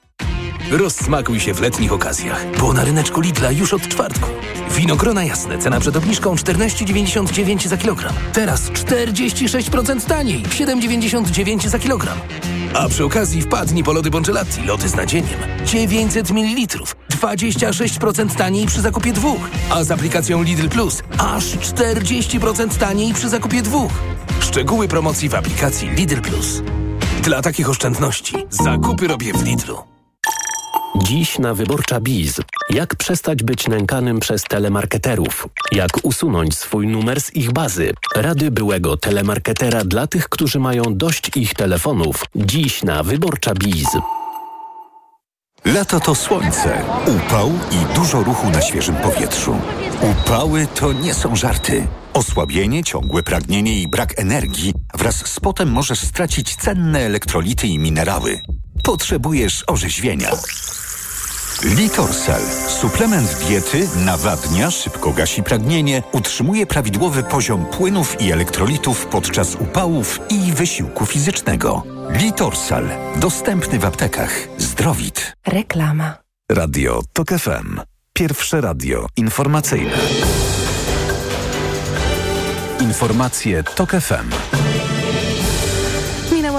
Rozsmakuj 0.70 1.40
się 1.40 1.54
w 1.54 1.60
letnich 1.60 1.92
okazjach, 1.92 2.46
bo 2.60 2.72
na 2.72 2.84
ryneczku 2.84 3.20
Lidla 3.20 3.50
już 3.50 3.74
od 3.74 3.88
czwartku. 3.88 4.28
Winogrona 4.70 5.24
jasne, 5.24 5.58
cena 5.58 5.80
przed 5.80 5.96
obniżką 5.96 6.34
14,99 6.34 7.68
za 7.68 7.76
kilogram. 7.76 8.14
Teraz 8.32 8.70
46% 8.70 10.06
taniej, 10.06 10.42
7,99 10.42 11.68
za 11.68 11.78
kilogram. 11.78 12.18
A 12.74 12.88
przy 12.88 13.04
okazji 13.04 13.42
wpadnij 13.42 13.84
po 13.84 13.92
lody 13.92 14.10
Bongelatti, 14.10 14.62
lody 14.62 14.88
z 14.88 14.94
nadzieniem. 14.94 15.38
900 15.66 16.30
ml, 16.30 16.66
26% 17.10 18.34
taniej 18.34 18.66
przy 18.66 18.80
zakupie 18.80 19.12
dwóch. 19.12 19.50
A 19.70 19.84
z 19.84 19.90
aplikacją 19.90 20.42
Lidl 20.42 20.68
Plus 20.68 21.02
aż 21.18 21.44
40% 21.44 22.78
taniej 22.78 23.14
przy 23.14 23.28
zakupie 23.28 23.62
dwóch. 23.62 23.92
Szczegóły 24.40 24.88
promocji 24.88 25.28
w 25.28 25.34
aplikacji 25.34 25.88
Lidl 25.90 26.20
Plus. 26.20 26.62
Dla 27.22 27.42
takich 27.42 27.68
oszczędności 27.68 28.34
zakupy 28.50 29.08
robię 29.08 29.32
w 29.32 29.42
Lidlu. 29.42 29.93
Dziś 31.02 31.38
na 31.38 31.54
Wyborcza 31.54 32.00
Biz. 32.00 32.40
Jak 32.70 32.96
przestać 32.96 33.42
być 33.42 33.68
nękanym 33.68 34.20
przez 34.20 34.42
telemarketerów? 34.42 35.48
Jak 35.72 35.90
usunąć 36.02 36.58
swój 36.58 36.86
numer 36.86 37.20
z 37.20 37.36
ich 37.36 37.52
bazy? 37.52 37.94
Rady 38.16 38.50
byłego 38.50 38.96
telemarketera 38.96 39.84
dla 39.84 40.06
tych, 40.06 40.28
którzy 40.28 40.60
mają 40.60 40.82
dość 40.88 41.36
ich 41.36 41.54
telefonów. 41.54 42.24
Dziś 42.36 42.82
na 42.82 43.02
Wyborcza 43.02 43.54
Biz. 43.54 43.88
Lato 45.64 46.00
to 46.00 46.14
słońce, 46.14 46.82
upał 47.06 47.52
i 47.70 47.94
dużo 47.94 48.22
ruchu 48.22 48.50
na 48.50 48.62
świeżym 48.62 48.96
powietrzu. 48.96 49.56
Upały 50.00 50.66
to 50.74 50.92
nie 50.92 51.14
są 51.14 51.36
żarty. 51.36 51.86
Osłabienie, 52.12 52.84
ciągłe 52.84 53.22
pragnienie 53.22 53.82
i 53.82 53.88
brak 53.88 54.18
energii 54.18 54.74
wraz 54.94 55.26
z 55.26 55.40
potem 55.40 55.68
możesz 55.68 56.00
stracić 56.00 56.56
cenne 56.56 57.00
elektrolity 57.00 57.66
i 57.66 57.78
minerały. 57.78 58.40
Potrzebujesz 58.82 59.64
orzeźwienia. 59.66 60.30
Litorsal. 61.64 62.40
Suplement 62.68 63.36
diety 63.48 63.88
nawadnia, 63.96 64.70
szybko 64.70 65.12
gasi 65.12 65.42
pragnienie, 65.42 66.02
utrzymuje 66.12 66.66
prawidłowy 66.66 67.22
poziom 67.22 67.66
płynów 67.66 68.20
i 68.20 68.32
elektrolitów 68.32 69.06
podczas 69.06 69.54
upałów 69.54 70.20
i 70.30 70.52
wysiłku 70.52 71.06
fizycznego. 71.06 71.82
Litorsal. 72.10 72.88
Dostępny 73.16 73.78
w 73.78 73.84
aptekach. 73.84 74.48
Zdrowit. 74.58 75.32
Reklama. 75.46 76.14
Radio 76.52 77.02
TOK 77.12 77.28
FM. 77.28 77.80
Pierwsze 78.12 78.60
radio 78.60 79.06
informacyjne. 79.16 79.98
Informacje 82.80 83.62
TOK 83.62 83.90
FM. 83.90 84.30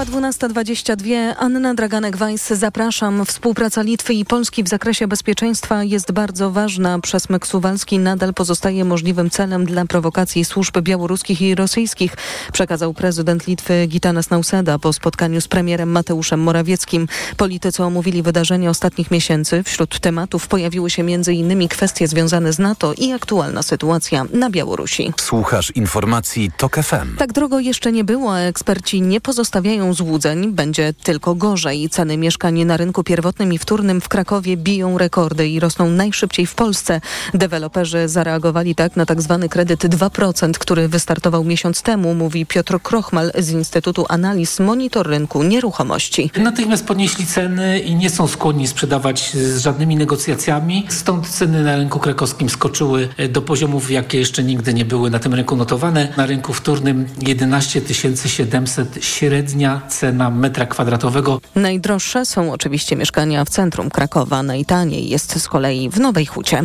Minęła 0.06 0.30
12.22. 0.30 1.34
Anna 1.38 1.74
Draganek-Weiss, 1.74 2.54
zapraszam. 2.54 3.26
Współpraca 3.26 3.82
Litwy 3.82 4.14
i 4.14 4.24
Polski 4.24 4.62
w 4.62 4.68
zakresie 4.68 5.08
bezpieczeństwa 5.08 5.84
jest 5.84 6.12
bardzo 6.12 6.50
ważna. 6.50 6.98
Przesmyk 6.98 7.46
suwalski 7.46 7.98
nadal 7.98 8.34
pozostaje 8.34 8.84
możliwym 8.84 9.30
celem 9.30 9.64
dla 9.64 9.84
prowokacji 9.84 10.44
służb 10.44 10.78
białoruskich 10.80 11.42
i 11.42 11.54
rosyjskich, 11.54 12.16
przekazał 12.52 12.94
prezydent 12.94 13.46
Litwy 13.46 13.86
Gitanas 13.86 14.30
Nauseda 14.30 14.78
po 14.78 14.92
spotkaniu 14.92 15.40
z 15.40 15.48
premierem 15.48 15.90
Mateuszem 15.90 16.40
Morawieckim. 16.40 17.08
Politycy 17.36 17.82
omówili 17.82 18.22
wydarzenia 18.22 18.70
ostatnich 18.70 19.10
miesięcy. 19.10 19.62
Wśród 19.62 20.00
tematów 20.00 20.48
pojawiły 20.48 20.90
się 20.90 21.02
m.in. 21.02 21.68
kwestie 21.68 22.08
związane 22.08 22.52
z 22.52 22.58
NATO 22.58 22.94
i 22.98 23.12
aktualna 23.12 23.62
sytuacja 23.62 24.26
na 24.32 24.50
Białorusi. 24.50 25.12
Słuchasz 25.20 25.70
informacji 25.70 26.50
TOK 26.56 26.76
FM. 26.76 27.16
Tak 27.18 27.32
drogo 27.32 27.60
jeszcze 27.60 27.92
nie 27.92 28.04
było, 28.04 28.34
a 28.34 28.38
eksperci 28.38 29.02
nie 29.02 29.20
pozostawiają 29.20 29.95
złudzeń. 29.96 30.52
Będzie 30.52 30.92
tylko 30.92 31.34
gorzej. 31.34 31.88
Ceny 31.88 32.16
mieszkań 32.16 32.64
na 32.64 32.76
rynku 32.76 33.04
pierwotnym 33.04 33.52
i 33.52 33.58
wtórnym 33.58 34.00
w 34.00 34.08
Krakowie 34.08 34.56
biją 34.56 34.98
rekordy 34.98 35.48
i 35.48 35.60
rosną 35.60 35.90
najszybciej 35.90 36.46
w 36.46 36.54
Polsce. 36.54 37.00
Deweloperzy 37.34 38.08
zareagowali 38.08 38.74
tak 38.74 38.96
na 38.96 39.06
tzw. 39.06 39.38
Tak 39.40 39.50
kredyt 39.50 39.84
2%, 39.84 40.52
który 40.52 40.88
wystartował 40.88 41.44
miesiąc 41.44 41.82
temu, 41.82 42.14
mówi 42.14 42.46
Piotr 42.46 42.78
Krochmal 42.82 43.32
z 43.38 43.50
Instytutu 43.50 44.06
Analiz 44.08 44.60
Monitor 44.60 45.06
Rynku 45.06 45.42
Nieruchomości. 45.42 46.30
Natychmiast 46.38 46.86
podnieśli 46.86 47.26
ceny 47.26 47.78
i 47.78 47.94
nie 47.94 48.10
są 48.10 48.26
skłonni 48.28 48.66
sprzedawać 48.66 49.32
z 49.32 49.58
żadnymi 49.58 49.96
negocjacjami. 49.96 50.86
Stąd 50.88 51.28
ceny 51.28 51.62
na 51.62 51.76
rynku 51.76 51.98
krakowskim 51.98 52.48
skoczyły 52.48 53.08
do 53.28 53.42
poziomów, 53.42 53.90
jakie 53.90 54.18
jeszcze 54.18 54.44
nigdy 54.44 54.74
nie 54.74 54.84
były 54.84 55.10
na 55.10 55.18
tym 55.18 55.34
rynku 55.34 55.56
notowane. 55.56 56.12
Na 56.16 56.26
rynku 56.26 56.52
wtórnym 56.52 57.06
11 57.20 57.80
700 58.26 59.04
średnia 59.04 59.82
cena 59.86 60.30
metra 60.30 60.66
kwadratowego. 60.66 61.40
Najdroższe 61.54 62.26
są 62.26 62.52
oczywiście 62.52 62.96
mieszkania 62.96 63.44
w 63.44 63.48
centrum 63.48 63.90
Krakowa. 63.90 64.42
Najtaniej 64.42 65.08
jest 65.08 65.42
z 65.42 65.48
kolei 65.48 65.90
w 65.90 66.00
Nowej 66.00 66.26
Hucie. 66.26 66.62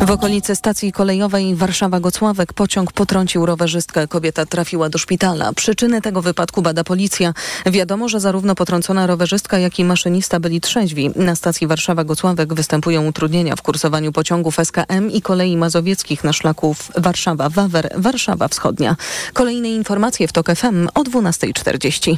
W 0.00 0.10
okolicy 0.10 0.56
stacji 0.56 0.92
kolejowej 0.92 1.56
Warszawa-Gocławek 1.56 2.52
pociąg 2.52 2.92
potrącił 2.92 3.46
rowerzystkę. 3.46 4.08
Kobieta 4.08 4.46
trafiła 4.46 4.88
do 4.88 4.98
szpitala. 4.98 5.52
Przyczyny 5.52 6.00
tego 6.00 6.22
wypadku 6.22 6.62
bada 6.62 6.84
policja. 6.84 7.34
Wiadomo, 7.66 8.08
że 8.08 8.20
zarówno 8.20 8.54
potrącona 8.54 9.06
rowerzystka, 9.06 9.58
jak 9.58 9.78
i 9.78 9.84
maszynista 9.84 10.40
byli 10.40 10.60
trzeźwi. 10.60 11.10
Na 11.16 11.36
stacji 11.36 11.68
Warszawa-Gocławek 11.68 12.54
występują 12.54 13.06
utrudnienia 13.06 13.56
w 13.56 13.62
kursowaniu 13.62 14.12
pociągów 14.12 14.56
SKM 14.64 15.10
i 15.10 15.22
kolei 15.22 15.56
mazowieckich 15.56 16.24
na 16.24 16.32
szlaku 16.32 16.76
Warszawa-Wawer, 16.94 17.88
Warszawa 17.96 18.48
Wschodnia. 18.48 18.96
Kolejne 19.32 19.68
informacje 19.68 20.28
w 20.28 20.32
TOK 20.32 20.46
FM 20.56 20.88
o 20.94 21.02
12.40. 21.02 22.16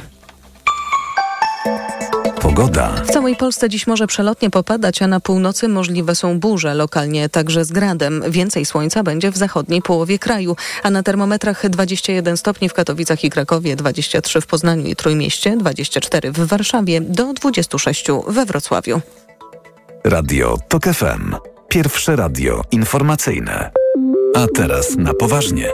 Pogoda. 2.41 2.89
W 3.03 3.11
całej 3.11 3.35
Polsce 3.35 3.69
dziś 3.69 3.87
może 3.87 4.07
przelotnie 4.07 4.49
popadać, 4.49 5.01
a 5.01 5.07
na 5.07 5.19
północy 5.19 5.67
możliwe 5.67 6.15
są 6.15 6.39
burze, 6.39 6.73
lokalnie 6.73 7.29
także 7.29 7.65
z 7.65 7.71
gradem. 7.71 8.23
Więcej 8.29 8.65
słońca 8.65 9.03
będzie 9.03 9.31
w 9.31 9.37
zachodniej 9.37 9.81
połowie 9.81 10.19
kraju, 10.19 10.55
a 10.83 10.89
na 10.89 11.03
termometrach 11.03 11.69
21 11.69 12.37
stopni 12.37 12.69
w 12.69 12.73
Katowicach 12.73 13.23
i 13.23 13.29
Krakowie, 13.29 13.75
23 13.75 14.41
w 14.41 14.47
Poznaniu 14.47 14.85
i 14.85 14.95
Trójmieście, 14.95 15.57
24 15.57 16.31
w 16.31 16.47
Warszawie, 16.47 17.01
do 17.01 17.33
26 17.33 18.07
we 18.27 18.45
Wrocławiu. 18.45 19.01
Radio 20.03 20.57
TOK 20.67 20.83
FM. 20.83 21.35
Pierwsze 21.69 22.15
radio 22.15 22.61
informacyjne. 22.71 23.71
A 24.35 24.47
teraz 24.55 24.95
na 24.97 25.13
poważnie. 25.13 25.71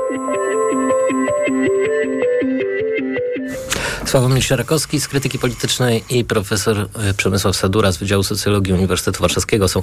Sławomir 4.16 4.44
Sierakowski 4.44 5.02
z 5.02 5.08
Krytyki 5.08 5.40
Politycznej 5.40 6.04
i 6.10 6.26
profesor 6.26 6.90
Przemysław 7.18 7.56
Sadura 7.56 7.92
z 7.92 7.98
Wydziału 7.98 8.24
Socjologii 8.24 8.74
Uniwersytetu 8.74 9.22
Warszawskiego 9.22 9.68
są 9.68 9.82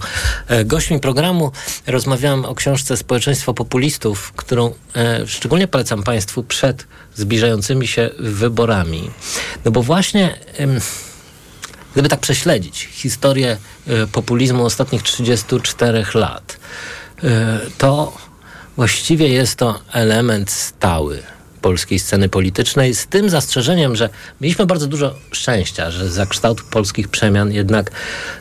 gośćmi 0.64 1.00
programu. 1.00 1.52
Rozmawiałem 1.86 2.44
o 2.44 2.54
książce 2.54 2.96
Społeczeństwo 2.96 3.54
Populistów, 3.54 4.32
którą 4.36 4.74
szczególnie 5.26 5.68
polecam 5.68 6.02
Państwu 6.02 6.42
przed 6.42 6.86
zbliżającymi 7.14 7.86
się 7.86 8.10
wyborami. 8.18 9.10
No 9.64 9.70
bo 9.70 9.82
właśnie 9.82 10.38
gdyby 11.92 12.08
tak 12.08 12.20
prześledzić 12.20 12.88
historię 12.92 13.56
populizmu 14.12 14.64
ostatnich 14.64 15.02
34 15.02 16.06
lat, 16.14 16.58
to 17.78 18.12
właściwie 18.76 19.28
jest 19.28 19.56
to 19.56 19.80
element 19.92 20.50
stały 20.50 21.22
polskiej 21.62 21.98
sceny 21.98 22.28
politycznej, 22.28 22.94
z 22.94 23.06
tym 23.06 23.30
zastrzeżeniem, 23.30 23.96
że 23.96 24.08
mieliśmy 24.40 24.66
bardzo 24.66 24.86
dużo 24.86 25.14
szczęścia, 25.32 25.90
że 25.90 26.10
za 26.10 26.26
kształt 26.26 26.62
polskich 26.62 27.08
przemian 27.08 27.52
jednak 27.52 27.90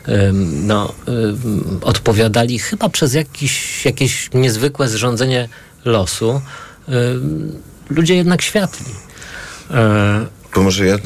ym, 0.08 0.66
no, 0.66 0.94
ym, 1.08 1.80
odpowiadali 1.82 2.58
chyba 2.58 2.88
przez 2.88 3.14
jakiś, 3.14 3.84
jakieś 3.84 4.30
niezwykłe 4.34 4.88
zrządzenie 4.88 5.48
losu 5.84 6.40
ym, 6.88 7.62
ludzie 7.90 8.16
jednak 8.16 8.42
światli. 8.42 8.92
To 10.54 10.62
może 10.62 10.86
ja 10.86 10.96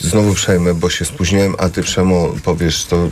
znowu 0.00 0.34
przejmę, 0.34 0.74
bo 0.74 0.90
się 0.90 1.04
spóźniłem, 1.04 1.54
a 1.58 1.68
ty 1.68 1.82
Przemo 1.82 2.28
powiesz 2.44 2.84
to, 2.84 3.08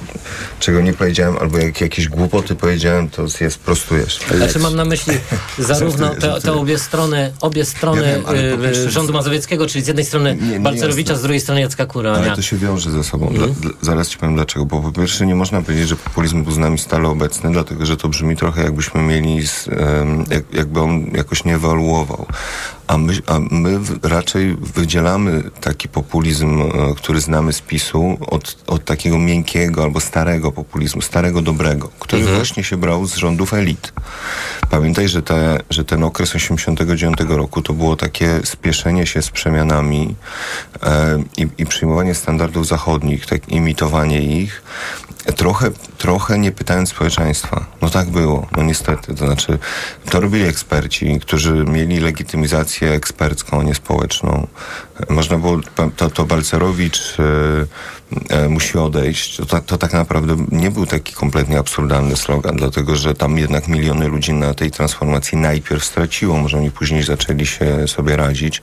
czego 0.61 0.81
nie 0.81 0.93
powiedziałem, 0.93 1.37
albo 1.41 1.59
jak 1.59 1.81
jakieś 1.81 2.09
głupoty 2.09 2.55
powiedziałem, 2.55 3.09
to 3.11 3.27
je 3.41 3.51
sprostujesz. 3.51 4.21
Znaczy 4.37 4.59
mam 4.59 4.77
na 4.77 4.85
myśli 4.85 5.13
zarówno 5.59 6.15
te, 6.15 6.41
te 6.41 6.53
obie 6.53 6.79
strony, 6.79 7.33
obie 7.41 7.65
strony 7.65 8.23
Ja 8.27 8.33
wiem, 8.33 8.65
y, 8.65 8.69
pierwsze- 8.69 8.91
rządu 8.91 9.13
mazowieckiego, 9.13 9.67
czyli 9.67 9.85
z 9.85 9.87
jednej 9.87 10.07
strony 10.07 10.37
Nie, 10.41 10.49
nie 10.49 10.61
Balcerowicza, 10.61 11.13
jasne. 11.13 11.21
z 11.21 11.23
drugiej 11.23 11.41
strony 11.41 11.61
Jacka 11.61 11.87
Kurania. 11.87 12.19
Ale 12.27 12.37
to 12.37 12.43
się 12.43 12.57
wiąże 12.57 12.91
ze 12.91 13.05
sobą. 13.05 13.33
Dla, 13.35 13.47
dla, 13.47 13.71
zaraz 13.81 14.09
ci 14.09 14.19
powiem 14.19 14.35
dlaczego. 14.35 14.67
Bo 14.67 14.81
po 14.81 14.93
pierwsze 14.93 15.27
nie 15.27 15.35
można 15.35 15.63
powiedzieć, 15.63 15.89
że 15.89 15.97
populizm 15.97 16.43
był 16.45 16.53
z 16.53 16.59
nami 16.59 16.79
stale 16.79 17.09
obecny, 17.09 17.53
dlatego 17.53 17.87
że 17.87 17.97
to 17.97 18.09
brzmi 18.09 18.37
trochę 18.37 18.63
jakbyśmy 18.63 19.03
mieli, 19.03 19.47
z, 19.47 19.67
jak, 20.31 20.45
jakby 20.53 20.81
on 20.81 21.07
jakoś 21.15 21.45
nie 21.45 21.55
ewoluował. 21.55 22.27
A 22.87 22.99
my, 22.99 23.13
a 23.27 23.39
my 23.51 23.79
raczej 24.03 24.57
wydzielamy 24.75 25.43
taki 25.61 25.89
populizm, 25.89 26.61
e, 26.63 26.95
który 26.97 27.21
znamy 27.21 27.53
z 27.53 27.61
PiSu, 27.61 28.19
od, 28.21 28.57
od 28.67 28.85
takiego 28.85 29.19
miękkiego 29.19 29.83
albo 29.83 30.01
starego 30.01 30.53
populizmu, 30.53 31.03
starego 31.03 31.43
dobrego, 31.43 31.89
który 31.99 32.23
Mhm. 32.23 32.39
właśnie 32.39 32.65
się 32.65 32.77
brał 32.77 33.07
z 33.07 33.15
rządów 33.17 33.55
elit. 33.55 33.93
Pamiętaj, 34.71 35.09
że, 35.09 35.23
te, 35.23 35.59
że 35.71 35.85
ten 35.85 36.05
okres 36.05 36.35
89 36.35 37.17
roku 37.29 37.63
to 37.63 37.73
było 37.73 37.97
takie 37.97 38.41
spieszenie 38.45 39.07
się 39.07 39.23
z 39.23 39.31
przemianami 39.31 40.15
e, 40.83 41.23
i, 41.37 41.49
i 41.59 41.67
przyjmowanie 41.67 42.15
standardów 42.15 42.67
zachodnich, 42.67 43.27
tak 43.27 43.49
imitowanie 43.49 44.23
ich, 44.23 44.63
trochę, 45.37 45.71
trochę 45.99 46.39
nie 46.39 46.53
pytając 46.53 46.89
społeczeństwa. 46.89 47.67
No 47.83 47.91
tak 47.91 48.11
było, 48.11 48.47
no 48.57 48.63
niestety. 48.63 49.15
To 49.15 49.27
znaczy, 49.27 49.59
to 50.11 50.21
robili 50.21 50.45
eksperci, 50.45 51.21
którzy 51.21 51.53
mieli 51.53 52.01
legitymizację 52.01 52.91
ekspercką, 52.91 53.61
a 53.61 53.63
nie 53.63 53.75
społeczną. 53.75 54.47
Można 55.09 55.39
było, 55.39 55.61
to, 55.97 56.11
to 56.11 56.25
Balcerowicz 56.25 57.17
e, 57.21 57.23
musi 58.49 58.79
odejść. 58.79 59.37
To, 59.37 59.47
tak- 59.47 59.65
to 59.65 59.79
tak 59.79 59.93
naprawdę 59.93 60.37
nie 60.53 60.71
był 60.71 60.87
taki 60.87 61.13
kompletnie 61.13 61.59
absurdalny 61.59 62.17
slogan, 62.17 62.57
dlatego 62.57 62.97
że 62.97 63.15
tam 63.15 63.39
jednak 63.39 63.69
miliony 63.69 64.09
ludzi 64.09 64.33
na 64.33 64.55
tej 64.55 64.71
transformacji 64.71 65.39
najpierw 65.39 65.85
straciło, 65.85 66.39
może 66.39 66.59
oni 66.59 66.71
później 66.71 67.03
zaczęli 67.03 67.47
się 67.47 67.89
sobie 67.89 68.17
radzić. 68.17 68.63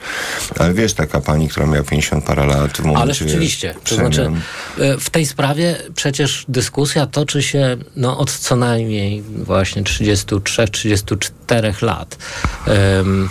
Ale 0.60 0.74
wiesz, 0.74 0.94
taka 0.94 1.22
pani, 1.22 1.50
która 1.50 1.66
miała 1.66 1.84
50 1.84 2.26
parę 2.26 2.46
lat 2.46 2.72
w 2.72 2.80
momencie... 2.80 3.02
Ale 3.02 3.14
rzeczywiście, 3.14 3.74
to 3.74 3.80
przemian- 3.96 4.14
znaczy 4.14 4.32
e, 4.80 4.98
w 4.98 5.10
tej 5.10 5.26
sprawie 5.26 5.76
przecież 5.96 6.46
dyskusja 6.48 7.08
toczy 7.08 7.44
się 7.44 7.78
no, 7.96 8.18
od 8.18 8.32
co 8.32 8.56
najmniej 8.56 9.22
właśnie 9.22 9.84
33-34 9.84 11.84
lat. 11.84 12.18
Em, 12.68 13.30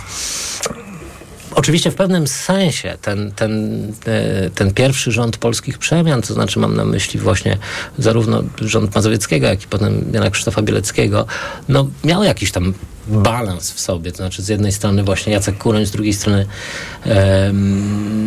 Oczywiście 1.55 1.91
w 1.91 1.95
pewnym 1.95 2.27
sensie 2.27 2.97
ten, 3.01 3.31
ten, 3.31 3.83
e, 4.05 4.49
ten 4.49 4.73
pierwszy 4.73 5.11
rząd 5.11 5.37
polskich 5.37 5.77
przemian, 5.77 6.21
to 6.21 6.33
znaczy 6.33 6.59
mam 6.59 6.75
na 6.75 6.85
myśli 6.85 7.19
właśnie 7.19 7.57
zarówno 7.97 8.43
rząd 8.61 8.95
Mazowieckiego, 8.95 9.47
jak 9.47 9.63
i 9.63 9.67
potem 9.67 10.11
Jana 10.13 10.29
Krzysztofa 10.29 10.61
Bieleckiego, 10.61 11.25
no 11.69 11.87
miał 12.03 12.23
jakiś 12.23 12.51
tam 12.51 12.73
balans 13.07 13.71
w 13.71 13.79
sobie, 13.79 14.11
to 14.11 14.17
znaczy 14.17 14.43
z 14.43 14.47
jednej 14.47 14.71
strony 14.71 15.03
właśnie 15.03 15.33
Jacek 15.33 15.57
Kuroń, 15.57 15.85
z 15.85 15.91
drugiej 15.91 16.13
strony 16.13 16.45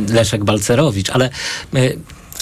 Leszek 0.08 0.44
Balcerowicz, 0.44 1.10
ale, 1.10 1.30
e, 1.74 1.80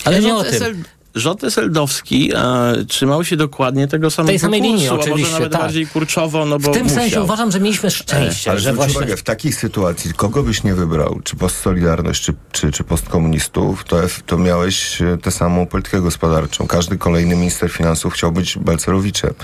ale 0.04 0.20
nie 0.20 0.34
o 0.34 0.44
tym. 0.44 0.84
Rząd 1.14 1.44
Eseldowski 1.44 2.32
e, 2.34 2.84
trzymał 2.88 3.24
się 3.24 3.36
dokładnie 3.36 3.88
tego 3.88 4.10
samego 4.10 4.30
Tej 4.30 4.38
samej 4.38 4.60
kursu, 4.60 4.74
linii, 4.74 4.88
oczywiście, 4.88 5.20
może 5.20 5.32
nawet 5.32 5.52
tak. 5.52 5.60
bardziej 5.60 5.86
kurczowo, 5.86 6.46
no 6.46 6.58
bo 6.58 6.70
W 6.70 6.74
tym 6.74 6.82
musiał. 6.82 6.98
sensie 6.98 7.22
uważam, 7.22 7.50
że 7.50 7.60
mieliśmy 7.60 7.90
szczęście, 7.90 8.50
Ale 8.50 8.60
że 8.60 8.72
właśnie... 8.72 8.96
uwagę, 8.96 9.16
w 9.16 9.22
takiej 9.22 9.52
sytuacji, 9.52 10.14
kogo 10.14 10.42
byś 10.42 10.62
nie 10.62 10.74
wybrał, 10.74 11.20
czy 11.24 11.36
postsolidarność, 11.36 12.22
czy, 12.22 12.34
czy, 12.52 12.72
czy 12.72 12.84
postkomunistów, 12.84 13.84
to, 13.84 13.96
to 14.26 14.38
miałeś 14.38 15.02
e, 15.02 15.18
tę 15.18 15.30
samą 15.30 15.66
politykę 15.66 16.00
gospodarczą. 16.00 16.66
Każdy 16.66 16.98
kolejny 16.98 17.36
minister 17.36 17.70
finansów 17.70 18.14
chciał 18.14 18.32
być 18.32 18.58
Balcerowiczem 18.58 19.34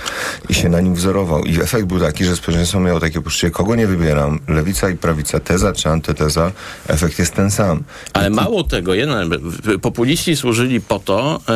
i 0.49 0.55
się 0.55 0.69
na 0.69 0.81
nim 0.81 0.95
wzorował. 0.95 1.45
I 1.45 1.61
efekt 1.61 1.87
był 1.87 2.01
taki, 2.01 2.25
że 2.25 2.37
społeczeństwo 2.37 2.81
miało 2.81 3.01
takie 3.01 3.23
poczucie, 3.23 3.51
kogo 3.51 3.75
nie 3.75 3.87
wybieram, 3.87 4.39
lewica 4.49 4.91
i 4.91 4.97
prawica, 4.97 5.41
teza 5.41 5.73
czy 5.73 5.89
antyteza, 5.89 6.53
efekt 6.89 7.19
jest 7.19 7.35
ten 7.35 7.51
sam. 7.51 7.83
Ale 8.13 8.31
mało 8.31 8.65
tego, 8.65 8.95
jednak, 8.95 9.29
populiści 9.83 10.37
służyli 10.37 10.81
po 10.81 10.99
to, 10.99 11.41
e, 11.49 11.56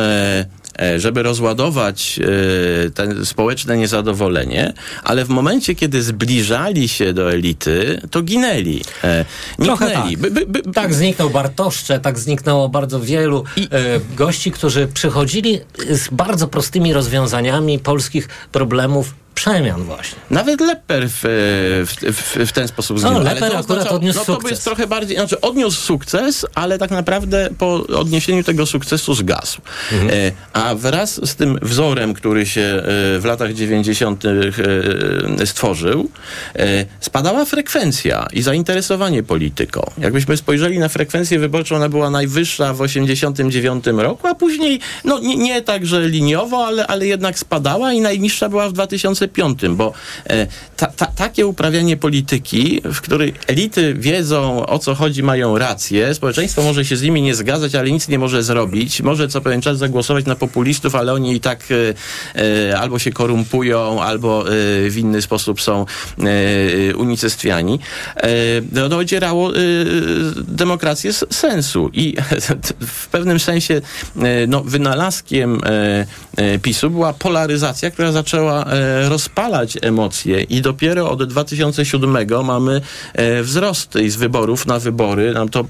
żeby 0.97 1.23
rozładować 1.23 2.19
e, 3.19 3.25
społeczne 3.25 3.77
niezadowolenie, 3.77 4.73
ale 5.03 5.25
w 5.25 5.29
momencie, 5.29 5.75
kiedy 5.75 6.03
zbliżali 6.03 6.87
się 6.87 7.13
do 7.13 7.33
elity, 7.33 8.01
to 8.11 8.21
ginęli. 8.21 8.81
E, 9.03 9.25
Trochę 9.63 9.91
tak. 9.91 10.05
tak 10.73 10.93
zniknął 10.93 11.29
Bartoszcze, 11.29 11.99
tak 11.99 12.19
zniknęło 12.19 12.69
bardzo 12.69 12.99
wielu 12.99 13.43
e, 13.57 13.65
gości, 14.15 14.51
którzy 14.51 14.87
przychodzili 14.87 15.59
z 15.89 16.07
bardzo 16.11 16.47
prostymi 16.47 16.93
rozwiązaniami 16.93 17.79
polskich 17.79 18.29
problemów 18.51 19.20
przemian 19.35 19.83
właśnie. 19.83 20.19
Nawet 20.29 20.61
Lepper 20.61 21.09
w, 21.09 21.19
w, 21.87 22.15
w, 22.15 22.49
w 22.49 22.51
ten 22.51 22.67
sposób 22.67 22.97
No, 22.97 23.01
zginął. 23.01 23.23
Lepper 23.23 23.51
to 23.51 23.57
akurat 23.57 23.65
oznacza- 23.85 23.89
odniósł 23.95 24.19
no, 24.19 24.25
to 24.25 24.33
sukces. 24.33 24.51
jest 24.51 24.63
trochę 24.63 24.87
bardziej, 24.87 25.17
znaczy 25.17 25.41
odniósł 25.41 25.81
sukces, 25.81 26.45
ale 26.55 26.77
tak 26.77 26.91
naprawdę 26.91 27.49
po 27.57 27.73
odniesieniu 27.73 28.43
tego 28.43 28.65
sukcesu 28.65 29.13
zgasł. 29.13 29.61
Mhm. 29.91 30.09
E, 30.13 30.31
a 30.53 30.75
wraz 30.75 31.29
z 31.29 31.35
tym 31.35 31.59
wzorem, 31.61 32.13
który 32.13 32.45
się 32.45 32.61
e, 32.61 32.83
w 33.19 33.25
latach 33.25 33.53
90. 33.53 34.23
E, 34.25 35.45
stworzył, 35.45 36.09
e, 36.55 36.85
spadała 36.99 37.45
frekwencja 37.45 38.27
i 38.33 38.41
zainteresowanie 38.41 39.23
polityką. 39.23 39.91
Jakbyśmy 39.97 40.37
spojrzeli 40.37 40.79
na 40.79 40.89
frekwencję 40.89 41.39
wyborczą, 41.39 41.75
ona 41.75 41.89
była 41.89 42.09
najwyższa 42.09 42.73
w 42.73 42.81
89 42.81 43.85
roku, 43.87 44.27
a 44.27 44.35
później, 44.35 44.79
no 45.03 45.19
nie, 45.19 45.37
nie 45.37 45.61
tak, 45.61 45.85
że 45.85 46.09
liniowo, 46.09 46.65
ale, 46.65 46.87
ale 46.87 47.07
jednak 47.07 47.39
spadała 47.39 47.93
i 47.93 48.01
najniższa 48.01 48.49
była 48.49 48.69
w 48.69 48.73
2005, 49.27 49.75
bo 49.77 49.93
e, 50.29 50.47
ta, 50.77 50.87
ta, 50.87 51.05
takie 51.05 51.47
uprawianie 51.47 51.97
polityki, 51.97 52.81
w 52.83 53.01
której 53.01 53.33
elity 53.47 53.93
wiedzą 53.93 54.65
o 54.65 54.79
co 54.79 54.95
chodzi, 54.95 55.23
mają 55.23 55.57
rację, 55.57 56.13
społeczeństwo 56.13 56.61
może 56.63 56.85
się 56.85 56.95
z 56.97 57.01
nimi 57.01 57.21
nie 57.21 57.35
zgadzać, 57.35 57.75
ale 57.75 57.91
nic 57.91 58.07
nie 58.07 58.19
może 58.19 58.43
zrobić, 58.43 59.01
może 59.01 59.27
co 59.27 59.41
pewien 59.41 59.61
czas 59.61 59.77
zagłosować 59.77 60.25
na 60.25 60.35
populistów, 60.35 60.95
ale 60.95 61.13
oni 61.13 61.33
i 61.35 61.39
tak 61.39 61.63
e, 62.35 62.41
e, 62.69 62.79
albo 62.79 62.99
się 62.99 63.11
korumpują, 63.11 64.01
albo 64.01 64.43
w 64.89 64.95
inny 64.97 65.21
sposób 65.21 65.61
są 65.61 65.85
unicestwiani. 66.97 67.79
No, 68.71 68.89
no, 68.89 68.97
ocierało 68.97 69.55
e, 69.55 69.59
demokrację 70.47 71.09
s- 71.09 71.25
sensu 71.29 71.89
i 71.93 72.15
w 72.87 73.07
pewnym 73.07 73.39
sensie 73.39 73.81
no, 74.47 74.63
wynalazkiem 74.63 75.61
PiSu 76.61 76.89
była 76.89 77.13
polaryzacja, 77.13 77.91
która 77.91 78.11
zaczęła 78.11 78.65
rozpalać 79.11 79.77
emocje 79.81 80.41
i 80.41 80.61
dopiero 80.61 81.11
od 81.11 81.23
2007 81.23 82.17
mamy 82.45 82.81
e, 83.13 83.43
wzrost 83.43 83.95
i 83.95 84.09
z 84.09 84.15
wyborów 84.15 84.65
na 84.65 84.79
wybory 84.79 85.33
nam 85.33 85.49
to 85.49 85.65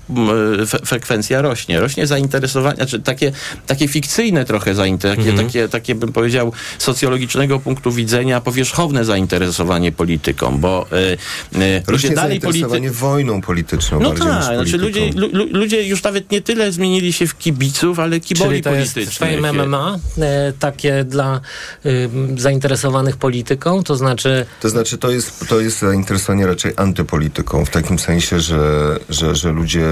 fe, 0.67 0.80
frekwencja 0.86 1.41
rośnie. 1.41 1.80
Rośnie 1.80 2.08
zainteresowanie, 2.08 2.75
znaczy 2.75 2.99
takie, 2.99 3.32
takie 3.67 3.88
fikcyjne 3.88 4.45
trochę 4.45 4.75
zainteresowanie, 4.75 5.32
takie, 5.32 5.43
takie, 5.43 5.67
takie 5.69 5.95
bym 5.95 6.13
powiedział 6.13 6.54
socjologicznego 6.77 7.60
punktu 7.60 7.91
widzenia 7.91 8.41
powierzchowne 8.41 9.06
zainteresowanie 9.06 9.91
polityką, 9.91 10.58
bo 10.58 10.86
e, 10.91 10.95
e, 10.95 11.15
ludzie 11.58 11.84
Rośnie 11.88 12.10
dalej 12.10 12.39
zainteresowanie 12.39 12.91
wojną 12.91 13.41
polityczną 13.41 13.99
no 13.99 14.10
bardziej 14.10 14.27
tak, 14.27 14.38
niż 14.38 14.45
znaczy 14.45 14.77
ludzie, 14.77 15.10
lu, 15.15 15.30
lu- 15.34 15.47
ludzie 15.51 15.88
już 15.88 16.04
nawet 16.04 16.32
nie 16.32 16.41
tyle 16.41 16.71
zmienili 16.71 17.13
się 17.13 17.27
w 17.27 17.38
kibiców, 17.38 17.99
ale 17.99 18.19
kiboli 18.19 18.49
Czyli 18.49 18.63
to 18.63 18.73
jest 18.75 18.93
politycznych. 18.93 19.32
fame 19.32 19.54
MMA, 19.54 19.99
e, 20.17 20.54
takie 20.60 21.04
dla 21.04 21.41
y, 21.86 22.10
zainteresowanych 22.38 23.17
polityką, 23.31 23.83
to 23.83 23.95
znaczy... 23.95 24.45
To 24.61 24.69
znaczy, 24.69 24.97
to 24.97 25.11
jest, 25.11 25.47
to 25.49 25.59
jest 25.59 25.79
zainteresowanie 25.79 26.47
raczej 26.47 26.73
antypolityką, 26.75 27.65
w 27.65 27.69
takim 27.69 27.99
sensie, 27.99 28.39
że, 28.39 28.99
że, 29.09 29.35
że, 29.35 29.51
ludzie, 29.51 29.87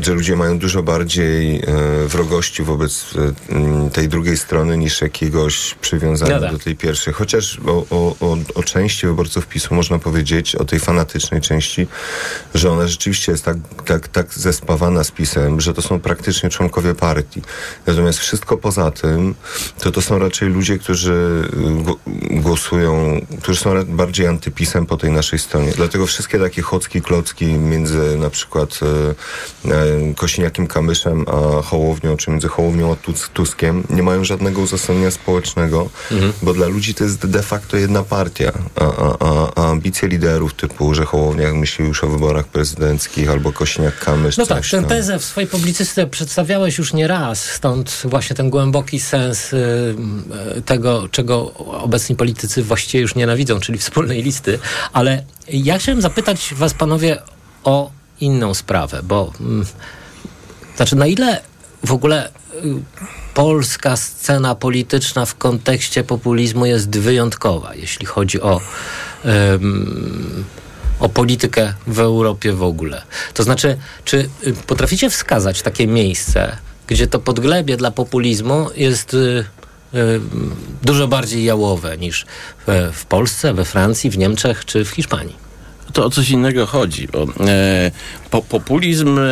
że 0.00 0.14
ludzie 0.14 0.36
mają 0.36 0.58
dużo 0.58 0.82
bardziej 0.82 1.56
e, 1.56 1.62
wrogości 2.08 2.62
wobec 2.62 3.04
e, 3.16 3.90
tej 3.90 4.08
drugiej 4.08 4.36
strony 4.36 4.78
niż 4.78 5.00
jakiegoś 5.00 5.74
przywiązania 5.74 6.34
No 6.34 6.40
tak. 6.40 6.52
do 6.52 6.58
tej 6.58 6.76
pierwszej. 6.76 7.14
Chociaż 7.14 7.60
o, 7.66 7.70
o, 7.90 8.16
o, 8.20 8.36
o 8.54 8.62
części 8.62 9.06
wyborców 9.06 9.46
PiSu 9.46 9.74
można 9.74 9.98
powiedzieć, 9.98 10.56
o 10.56 10.64
tej 10.64 10.78
fanatycznej 10.80 11.40
części, 11.40 11.86
że 12.54 12.70
ona 12.72 12.86
rzeczywiście 12.86 13.32
jest 13.32 13.44
tak, 13.44 13.56
tak, 13.86 14.08
tak 14.08 14.34
zespawana 14.34 15.04
z 15.04 15.10
PiSem, 15.10 15.60
że 15.60 15.74
to 15.74 15.82
są 15.82 16.00
praktycznie 16.00 16.50
członkowie 16.50 16.94
partii. 16.94 17.42
Natomiast 17.86 18.18
wszystko 18.18 18.56
poza 18.56 18.90
tym, 18.90 19.34
to 19.80 19.92
to 19.92 20.02
są 20.02 20.18
raczej 20.18 20.48
ludzie, 20.48 20.78
którzy 20.78 21.48
gło- 21.84 21.96
głosują, 22.30 23.20
którzy 23.42 23.60
są 23.60 23.84
bardziej 23.84 24.26
antypisem 24.26 24.86
po 24.86 24.96
tej 24.96 25.10
naszej 25.10 25.38
stronie. 25.38 25.72
Dlatego 25.76 26.06
wszystkie 26.06 26.38
takie 26.38 26.62
chocki, 26.62 27.02
klocki 27.02 27.46
między 27.46 28.16
na 28.16 28.30
przykład 28.30 28.80
e, 28.82 28.86
e, 28.86 29.14
Kosiniakiem 30.16 30.66
Kamyszem 30.66 31.24
a 31.28 31.62
Hołownią, 31.62 32.16
czy 32.16 32.30
między 32.30 32.48
Hołownią 32.48 32.92
a 32.92 32.96
Tus- 32.96 33.28
Tuskiem 33.32 33.84
nie 33.90 34.02
mają 34.02 34.24
żadnego 34.24 34.60
uzasadnienia 34.60 35.10
społecznego, 35.10 35.90
bo 36.42 36.54
dla 36.54 36.66
ludzi 36.66 36.94
to 36.94 37.04
jest 37.04 37.26
de 37.26 37.42
facto 37.42 37.76
jedna 37.76 38.02
partia, 38.02 38.52
a, 38.76 38.84
a, 38.84 39.16
a, 39.20 39.52
a 39.56 39.70
ambicje 39.70 40.08
liderów 40.08 40.54
typu, 40.54 40.94
że 40.94 41.04
Hołownia 41.04 41.54
myśli 41.54 41.84
już 41.84 42.04
o 42.04 42.08
wyborach 42.08 42.46
prezydenckich 42.46 43.30
albo 43.30 43.50
Kosiniak-Kamysz, 43.50 44.38
No 44.38 44.46
tak, 44.46 44.66
tę 44.66 44.82
tezę 44.88 45.18
w 45.18 45.24
swojej 45.24 45.50
publicystyce 45.50 46.06
przedstawiałeś 46.06 46.78
już 46.78 46.92
nie 46.92 47.06
raz, 47.06 47.44
stąd 47.44 48.02
właśnie 48.04 48.36
ten 48.36 48.50
głęboki 48.50 49.00
sens 49.00 49.52
y, 49.52 49.56
y, 50.58 50.62
tego, 50.62 51.08
czego 51.08 51.54
obecni 51.54 52.16
politycy 52.16 52.62
właściwie 52.62 53.02
już 53.02 53.14
nienawidzą, 53.14 53.60
czyli 53.60 53.78
wspólnej 53.78 54.22
listy. 54.22 54.58
Ale 54.92 55.24
ja 55.48 55.78
chciałem 55.78 56.00
zapytać 56.02 56.54
was, 56.56 56.74
panowie, 56.74 57.22
o 57.64 57.90
inną 58.20 58.54
sprawę, 58.54 59.00
bo 59.02 59.32
mm, 59.40 59.66
znaczy 60.76 60.96
na 60.96 61.06
ile 61.06 61.40
w 61.84 61.92
ogóle 61.92 62.28
y, 62.28 62.32
polska 63.34 63.96
scena 63.96 64.54
polityczna 64.54 65.26
w 65.26 65.34
kontekście 65.34 66.04
populizmu 66.04 66.66
jest 66.66 66.98
wyjątkowa, 66.98 67.74
jeśli 67.74 68.06
chodzi 68.06 68.40
o 68.42 68.60
ym, 69.24 70.44
o 71.00 71.08
politykę 71.08 71.74
w 71.86 72.00
Europie 72.00 72.52
w 72.52 72.62
ogóle. 72.62 73.02
To 73.34 73.42
znaczy, 73.42 73.78
czy 74.04 74.28
y, 74.46 74.52
potraficie 74.66 75.10
wskazać 75.10 75.62
takie 75.62 75.86
miejsce, 75.86 76.56
gdzie 76.86 77.06
to 77.06 77.18
podglebie 77.18 77.76
dla 77.76 77.90
populizmu 77.90 78.66
jest 78.76 79.14
y, 79.14 79.44
y, 79.94 80.20
dużo 80.82 81.08
bardziej 81.08 81.44
jałowe 81.44 81.98
niż 81.98 82.26
w, 82.66 82.90
w 82.92 83.06
Polsce, 83.06 83.54
we 83.54 83.64
Francji, 83.64 84.10
w 84.10 84.18
Niemczech 84.18 84.64
czy 84.64 84.84
w 84.84 84.90
Hiszpanii? 84.90 85.49
To 85.92 86.04
o 86.04 86.10
coś 86.10 86.30
innego 86.30 86.66
chodzi, 86.66 87.08
bo 87.12 87.26
e, 87.46 87.90
po, 88.30 88.42
populizm 88.42 89.18
e, 89.18 89.22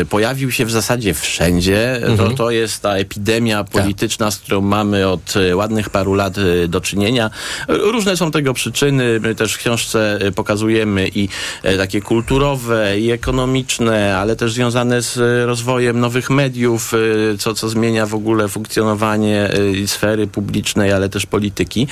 e, 0.00 0.04
pojawił 0.04 0.50
się 0.52 0.64
w 0.64 0.70
zasadzie 0.70 1.14
wszędzie. 1.14 2.00
To, 2.02 2.12
Mhm. 2.12 2.34
to 2.36 2.50
jest 2.50 2.82
ta 2.82 2.94
epidemia 2.96 3.64
polityczna, 3.64 4.30
z 4.30 4.38
którą 4.38 4.60
mamy 4.60 5.08
od 5.08 5.34
e, 5.36 5.56
ładnych 5.56 5.90
paru 5.90 6.14
lat 6.14 6.34
e, 6.38 6.68
do 6.68 6.80
czynienia. 6.80 7.30
Różne 7.68 8.16
są 8.16 8.30
tego 8.30 8.54
przyczyny. 8.54 9.20
My 9.20 9.34
też 9.34 9.54
w 9.54 9.58
książce 9.58 10.18
e, 10.20 10.32
pokazujemy 10.32 11.08
i 11.14 11.28
e, 11.62 11.76
takie 11.76 12.00
kulturowe, 12.00 13.00
i 13.00 13.10
ekonomiczne, 13.10 14.16
ale 14.18 14.36
też 14.36 14.52
związane 14.52 15.02
z 15.02 15.18
e, 15.18 15.46
rozwojem 15.46 16.00
nowych 16.00 16.30
mediów, 16.30 16.94
e, 16.94 17.38
co, 17.38 17.54
co 17.54 17.68
zmienia 17.68 18.06
w 18.06 18.14
ogóle 18.14 18.48
funkcjonowanie 18.48 19.50
e, 19.82 19.86
sfery 19.86 20.26
publicznej, 20.26 20.92
ale 20.92 21.08
też 21.08 21.26
polityki. 21.26 21.86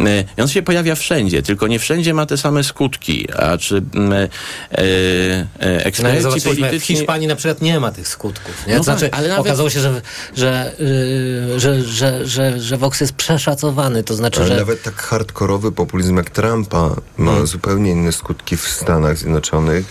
E, 0.00 0.24
I 0.38 0.40
on 0.42 0.48
się 0.48 0.62
pojawia 0.62 0.94
wszędzie, 0.94 1.42
tylko 1.42 1.66
nie 1.66 1.78
wszędzie 1.78 2.14
ma 2.14 2.26
te 2.26 2.36
same 2.36 2.47
skutki. 2.64 3.32
A 3.32 3.58
czy 3.58 3.82
mm, 3.94 4.12
e, 4.12 4.28
e, 4.72 5.46
No 5.60 5.68
eksperci 5.84 6.40
w 6.40 6.44
polityczni... 6.44 6.96
Hiszpanii 6.96 7.26
na 7.28 7.36
przykład 7.36 7.62
nie 7.62 7.80
ma 7.80 7.92
tych 7.92 8.08
skutków. 8.08 8.66
Nie? 8.66 8.76
No 8.76 8.82
znaczy, 8.82 9.08
tak, 9.08 9.18
ale 9.18 9.28
nawet- 9.28 9.46
okazało 9.46 9.70
się, 9.70 9.80
że, 9.80 10.00
że, 10.36 10.72
yy, 10.78 11.60
że, 11.60 11.82
że, 11.82 12.26
że, 12.26 12.60
że 12.60 12.76
Vox 12.76 13.00
jest 13.00 13.12
przeszacowany. 13.12 14.04
To 14.04 14.14
znaczy, 14.14 14.40
Ale 14.40 14.48
że 14.48 14.56
nawet 14.56 14.82
tak 14.82 14.94
hardkorowy 15.02 15.72
populizm 15.72 16.16
jak 16.16 16.30
Trumpa 16.30 16.90
ma 17.18 17.30
Mhm. 17.30 17.46
zupełnie 17.46 17.90
inne 17.90 18.12
skutki 18.12 18.56
w 18.56 18.68
Stanach 18.68 19.18
Zjednoczonych 19.18 19.84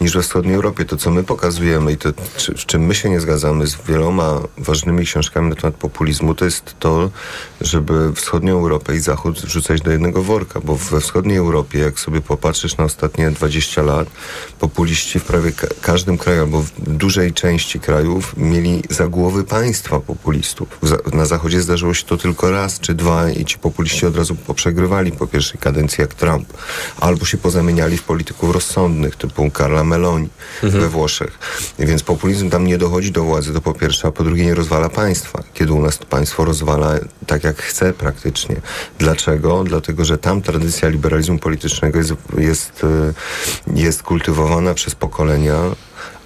niż 0.00 0.12
we 0.14 0.22
wschodniej 0.22 0.54
Europie. 0.54 0.84
To, 0.84 0.96
co 0.96 1.10
my 1.10 1.24
pokazujemy 1.24 1.92
i 1.92 1.96
to, 1.96 2.08
czy, 2.36 2.54
w 2.54 2.66
czym 2.66 2.82
my 2.86 2.94
się 2.94 3.10
nie 3.10 3.20
zgadzamy 3.20 3.66
z 3.66 3.76
wieloma 3.88 4.40
ważnymi 4.58 5.04
książkami 5.04 5.48
na 5.50 5.54
temat 5.54 5.74
populizmu, 5.74 6.34
to 6.34 6.44
jest 6.44 6.74
to, 6.78 7.10
żeby 7.60 8.12
wschodnią 8.14 8.52
Europę 8.58 8.96
i 8.96 9.00
Zachód 9.00 9.40
wrzucać 9.40 9.80
do 9.80 9.90
jednego 9.90 10.22
worka, 10.22 10.60
bo 10.60 10.76
we 10.76 11.00
wschodniej 11.00 11.36
Europie, 11.36 11.78
jak 11.78 11.95
jak 11.96 12.00
sobie 12.00 12.20
popatrzysz 12.20 12.76
na 12.76 12.84
ostatnie 12.84 13.30
20 13.30 13.82
lat, 13.82 14.08
populiści 14.58 15.18
w 15.18 15.24
prawie 15.24 15.52
ka- 15.52 15.66
każdym 15.80 16.18
kraju, 16.18 16.40
albo 16.40 16.62
w 16.62 16.70
dużej 16.80 17.32
części 17.32 17.80
krajów 17.80 18.34
mieli 18.36 18.82
za 18.90 19.08
głowy 19.08 19.44
państwa 19.44 20.00
populistów. 20.00 20.68
Za- 20.82 20.98
na 21.12 21.24
zachodzie 21.26 21.62
zdarzyło 21.62 21.94
się 21.94 22.04
to 22.04 22.16
tylko 22.16 22.50
raz 22.50 22.80
czy 22.80 22.94
dwa 22.94 23.30
i 23.30 23.44
ci 23.44 23.58
populiści 23.58 24.06
od 24.06 24.16
razu 24.16 24.34
poprzegrywali 24.34 25.12
po 25.12 25.26
pierwszej 25.26 25.60
kadencji 25.60 26.00
jak 26.02 26.14
Trump. 26.14 26.52
Albo 27.00 27.24
się 27.24 27.38
pozamieniali 27.38 27.96
w 27.98 28.02
polityków 28.02 28.54
rozsądnych, 28.54 29.16
typu 29.16 29.50
Carla 29.58 29.84
Meloni 29.84 30.28
we 30.62 30.88
Włoszech. 30.88 31.38
Więc 31.78 32.02
populizm 32.02 32.50
tam 32.50 32.66
nie 32.66 32.78
dochodzi 32.78 33.12
do 33.12 33.22
władzy, 33.24 33.52
to 33.52 33.60
po 33.60 33.74
pierwsze, 33.74 34.08
a 34.08 34.10
po 34.12 34.24
drugie 34.24 34.44
nie 34.44 34.54
rozwala 34.54 34.88
państwa. 34.88 35.42
Kiedy 35.54 35.72
u 35.72 35.80
nas 35.82 35.98
to 35.98 36.04
państwo 36.06 36.44
rozwala 36.44 36.94
tak 37.26 37.44
jak 37.44 37.56
chce 37.62 37.92
praktycznie. 37.92 38.56
Dlaczego? 38.98 39.64
Dlatego, 39.64 40.04
że 40.04 40.18
tam 40.18 40.42
tradycja 40.42 40.88
liberalizmu 40.88 41.38
politycznego 41.38 41.85
jest, 41.94 42.12
jest, 42.38 42.84
y, 42.84 43.14
jest 43.74 44.02
kultywowana 44.02 44.74
przez 44.74 44.94
pokolenia, 44.94 45.56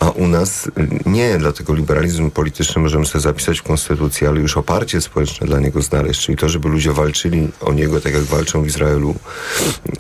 a 0.00 0.10
u 0.10 0.26
nas 0.28 0.70
nie, 1.06 1.38
dlatego 1.38 1.74
liberalizm 1.74 2.30
polityczny 2.30 2.82
możemy 2.82 3.06
sobie 3.06 3.22
zapisać 3.22 3.58
w 3.58 3.62
konstytucji, 3.62 4.26
ale 4.26 4.40
już 4.40 4.56
oparcie 4.56 5.00
społeczne 5.00 5.46
dla 5.46 5.60
niego 5.60 5.82
znaleźć, 5.82 6.20
czyli 6.20 6.38
to, 6.38 6.48
żeby 6.48 6.68
ludzie 6.68 6.92
walczyli 6.92 7.48
o 7.60 7.72
niego 7.72 8.00
tak 8.00 8.14
jak 8.14 8.22
walczą 8.22 8.62
w 8.62 8.66
Izraelu, 8.66 9.14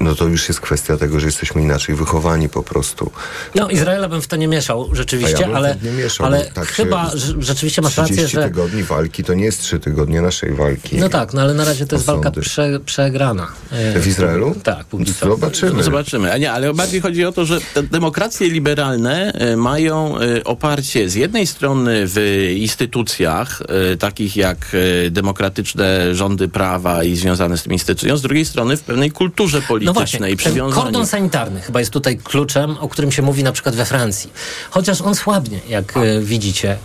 no 0.00 0.14
to 0.14 0.24
już 0.24 0.48
jest 0.48 0.60
kwestia 0.60 0.96
tego, 0.96 1.20
że 1.20 1.26
jesteśmy 1.26 1.62
inaczej 1.62 1.94
wychowani 1.94 2.48
po 2.48 2.62
prostu. 2.62 3.10
No, 3.54 3.68
Izraela 3.68 4.08
bym 4.08 4.22
w 4.22 4.26
to 4.26 4.36
nie 4.36 4.48
mieszał 4.48 4.88
rzeczywiście, 4.92 5.40
ja 5.40 5.56
ale, 5.56 5.76
nie 5.82 5.90
mieszał, 5.90 6.26
ale 6.26 6.44
tak 6.44 6.68
chyba 6.68 7.10
rzeczywiście 7.38 7.82
masz 7.82 7.92
30 7.92 8.14
rację, 8.14 8.28
że... 8.28 8.48
tygodni 8.48 8.82
walki 8.82 9.24
to 9.24 9.34
nie 9.34 9.44
jest 9.44 9.60
3 9.60 9.80
tygodnie 9.80 10.22
naszej 10.22 10.54
walki. 10.54 10.96
No 10.96 11.08
tak, 11.08 11.32
no 11.34 11.42
ale 11.42 11.54
na 11.54 11.64
razie 11.64 11.86
to 11.86 11.96
jest 11.96 12.06
walka 12.06 12.30
prze, 12.30 12.80
przegrana. 12.86 13.48
E, 13.72 14.00
W 14.00 14.06
Izraelu? 14.06 14.54
Tak, 14.62 14.86
póki 14.86 15.14
co. 15.14 15.26
Zobaczymy. 15.26 15.82
Zobaczymy. 15.82 16.32
A 16.32 16.36
nie, 16.36 16.52
ale 16.52 16.74
bardziej 16.74 17.00
chodzi 17.00 17.24
o 17.24 17.32
to, 17.32 17.44
że 17.44 17.60
te 17.74 17.82
demokracje 17.82 18.50
liberalne 18.50 19.32
e, 19.32 19.56
mają 19.56 19.89
e, 19.90 20.44
oparcie 20.44 21.08
z 21.08 21.14
jednej 21.14 21.46
strony 21.46 22.02
w 22.06 22.46
instytucjach, 22.56 23.62
e, 23.92 23.96
takich 23.96 24.36
jak 24.36 24.58
e, 25.06 25.10
demokratyczne 25.10 26.14
rządy 26.14 26.48
prawa 26.48 27.04
i 27.04 27.16
związane 27.16 27.58
z 27.58 27.62
tymi 27.62 27.74
instytucjami, 27.74 28.18
z 28.18 28.22
drugiej 28.22 28.44
strony 28.44 28.76
w 28.76 28.82
pewnej 28.82 29.10
kulturze 29.10 29.58
No 29.60 29.66
politycznej 29.68 29.94
właśnie, 29.94 30.28
ten 30.28 30.36
przywiązaniu. 30.36 30.82
kordon 30.82 31.06
sanitarny 31.06 31.60
chyba 31.60 31.78
jest 31.80 31.92
tutaj 31.92 32.18
kluczem, 32.18 32.76
o 32.80 32.88
którym 32.88 33.12
się 33.12 33.22
mówi 33.22 33.42
na 33.44 33.52
przykład 33.52 33.74
we 33.74 33.84
Francji. 33.84 34.32
Chociaż 34.70 35.00
on 35.00 35.14
słabnie, 35.14 35.60
jak 35.68 35.94
widzicie. 36.20 36.76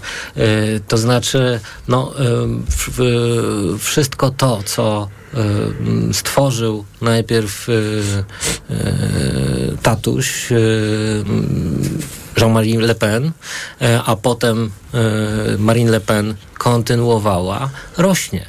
To 0.88 0.98
znaczy, 0.98 1.60
no, 1.88 2.14
wszystko 3.80 4.30
to, 4.32 4.64
co 4.66 5.10
stworzył 6.12 6.86
najpierw 7.02 7.68
tatuś 9.84 10.50
Jean-Marie 12.38 12.80
Le 12.80 12.96
Pen, 12.96 13.32
e, 13.82 14.02
a 14.06 14.16
potem 14.16 14.72
e, 14.94 15.58
Marine 15.58 15.92
Le 15.92 16.00
Pen 16.00 16.36
kontynuowała, 16.58 17.70
rośnie. 17.98 18.46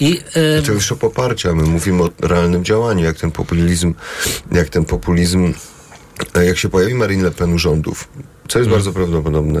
I 0.00 0.20
e, 0.58 0.62
To 0.62 0.72
już 0.72 0.92
o 0.92 0.96
poparciu, 0.96 1.50
a 1.50 1.54
my 1.54 1.62
mówimy 1.62 2.02
o 2.02 2.10
realnym 2.20 2.64
działaniu, 2.64 3.04
jak 3.04 3.16
ten 3.16 3.30
populizm, 3.30 3.94
jak 4.52 4.68
ten 4.68 4.84
populizm, 4.84 5.54
jak 6.46 6.58
się 6.58 6.68
pojawi 6.68 6.94
Marine 6.94 7.24
Le 7.24 7.30
Pen 7.30 7.52
u 7.52 7.58
rządów, 7.58 8.08
co 8.48 8.58
jest 8.58 8.70
bardzo 8.70 8.92
prawdopodobne, 8.92 9.60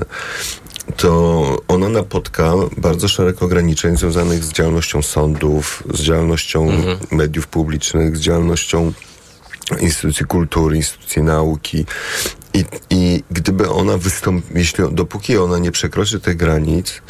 to 0.96 1.42
ona 1.68 1.88
napotka 1.88 2.52
bardzo 2.76 3.08
szereg 3.08 3.42
ograniczeń 3.42 3.96
związanych 3.96 4.44
z 4.44 4.52
działalnością 4.52 5.02
sądów, 5.02 5.82
z 5.94 6.00
działalnością 6.00 6.68
mediów 7.10 7.46
publicznych, 7.46 8.16
z 8.16 8.20
działalnością 8.20 8.92
instytucji 9.82 10.26
kultury, 10.26 10.76
instytucji 10.76 11.22
nauki. 11.22 11.86
I, 12.54 12.64
I 12.90 13.24
gdyby 13.30 13.70
ona 13.70 13.98
wystąpiła, 13.98 14.58
jeśli 14.58 14.84
dopóki 14.92 15.38
ona 15.38 15.58
nie 15.58 15.72
przekroczy 15.72 16.20
tych 16.20 16.36
granic, 16.36 17.02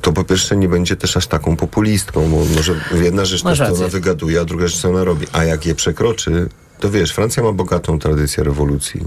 to 0.00 0.12
po 0.12 0.24
pierwsze 0.24 0.56
nie 0.56 0.68
będzie 0.68 0.96
też 0.96 1.16
aż 1.16 1.26
taką 1.26 1.56
populistką, 1.56 2.30
bo 2.30 2.44
może 2.56 2.74
jedna 3.02 3.24
rzecz 3.24 3.42
to, 3.42 3.56
co 3.56 3.74
ona 3.74 3.88
wygaduje, 3.88 4.40
a 4.40 4.44
druga 4.44 4.68
rzecz, 4.68 4.80
co 4.80 4.88
ona 4.88 5.04
robi. 5.04 5.26
A 5.32 5.44
jak 5.44 5.66
je 5.66 5.74
przekroczy, 5.74 6.48
to 6.80 6.90
wiesz, 6.90 7.12
Francja 7.12 7.42
ma 7.42 7.52
bogatą 7.52 7.98
tradycję 7.98 8.44
rewolucji. 8.44 9.00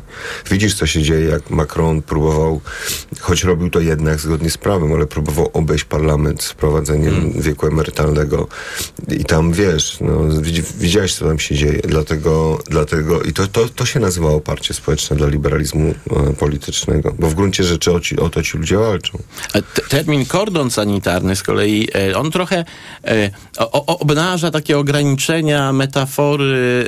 Widzisz, 0.52 0.76
co 0.76 0.86
się 0.88 1.02
dzieje, 1.02 1.30
jak 1.30 1.50
Macron 1.50 2.02
próbował, 2.02 2.62
choć 3.20 3.44
robił 3.44 3.70
to 3.70 3.80
jednak 3.80 4.20
zgodnie 4.20 4.50
z 4.50 4.58
prawem, 4.58 4.94
ale 4.94 5.06
próbował 5.06 5.50
obejść 5.54 5.84
parlament 5.84 6.44
z 6.44 6.50
wprowadzeniem 6.50 7.10
Hmm. 7.20 7.42
wieku 7.42 7.68
emerytalnego. 7.68 8.48
I 9.12 9.26
tam, 9.26 9.52
wiesz, 9.54 9.98
no, 10.02 10.42
widzi, 10.42 10.64
widziałeś, 10.80 11.16
co 11.16 11.26
tam 11.26 11.40
się 11.40 11.56
dzieje. 11.56 11.82
Dlatego, 11.84 12.60
dlatego 12.68 13.22
i 13.22 13.34
to, 13.34 13.48
to, 13.48 13.70
to 13.70 13.86
się 13.86 14.00
nazywa 14.00 14.30
oparcie 14.30 14.74
społeczne 14.74 15.16
dla 15.16 15.28
liberalizmu 15.28 15.94
e, 16.12 16.34
politycznego, 16.34 17.16
bo 17.20 17.28
w 17.28 17.34
gruncie 17.34 17.64
rzeczy 17.64 17.92
o, 17.92 18.00
ci, 18.00 18.20
o 18.20 18.30
to 18.30 18.44
ci 18.44 18.58
ludzie 18.58 18.78
walczą. 18.78 19.20
Termin 19.90 20.26
kordon 20.26 20.72
sanitarny 20.72 21.36
z 21.36 21.44
kolei, 21.44 21.88
e, 21.96 22.18
on 22.18 22.32
trochę 22.32 22.66
e, 23.06 23.32
o, 23.58 23.86
o, 23.86 24.00
obnaża 24.00 24.52
takie 24.52 24.78
ograniczenia, 24.78 25.74
metafory 25.74 26.86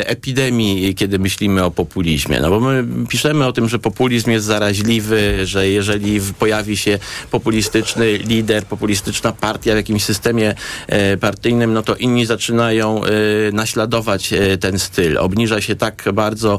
e, 0.00 0.03
epidemii, 0.06 0.94
kiedy 0.94 1.18
myślimy 1.18 1.64
o 1.64 1.70
populizmie. 1.70 2.40
No 2.40 2.50
bo 2.50 2.60
my 2.60 2.84
piszemy 3.08 3.46
o 3.46 3.52
tym, 3.52 3.68
że 3.68 3.78
populizm 3.78 4.30
jest 4.30 4.46
zaraźliwy, 4.46 5.46
że 5.46 5.68
jeżeli 5.68 6.20
pojawi 6.38 6.76
się 6.76 6.98
populistyczny 7.30 8.18
lider, 8.18 8.64
populistyczna 8.64 9.32
partia 9.32 9.72
w 9.72 9.76
jakimś 9.76 10.04
systemie 10.04 10.54
e, 10.86 11.16
partyjnym, 11.16 11.72
no 11.72 11.82
to 11.82 11.96
inni 11.96 12.26
zaczynają 12.26 13.04
e, 13.04 13.08
naśladować 13.52 14.32
e, 14.32 14.58
ten 14.58 14.78
styl. 14.78 15.18
Obniża 15.18 15.60
się 15.60 15.76
tak 15.76 16.04
bardzo 16.12 16.58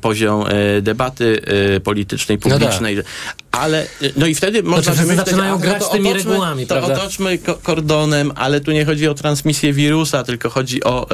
poziom 0.00 0.44
debaty 0.82 1.40
politycznej, 1.84 2.38
No 2.44 2.58
tak. 2.58 3.12
Ale 3.52 3.86
no 4.16 4.26
i 4.26 4.34
wtedy 4.34 4.62
można 4.62 4.92
wymyśleć, 4.92 5.26
zaczynają 5.26 5.58
grać 5.58 5.82
to 5.82 5.88
tymi 5.88 6.10
otoczmy, 6.10 6.30
regułami, 6.30 6.66
to 6.66 6.74
prawda? 6.74 6.94
otoczmy 6.94 7.38
ko- 7.38 7.58
kordonem, 7.62 8.32
ale 8.34 8.60
tu 8.60 8.72
nie 8.72 8.84
chodzi 8.84 9.08
o 9.08 9.14
transmisję 9.14 9.72
wirusa, 9.72 10.24
tylko 10.24 10.50
chodzi 10.50 10.84
o, 10.84 11.06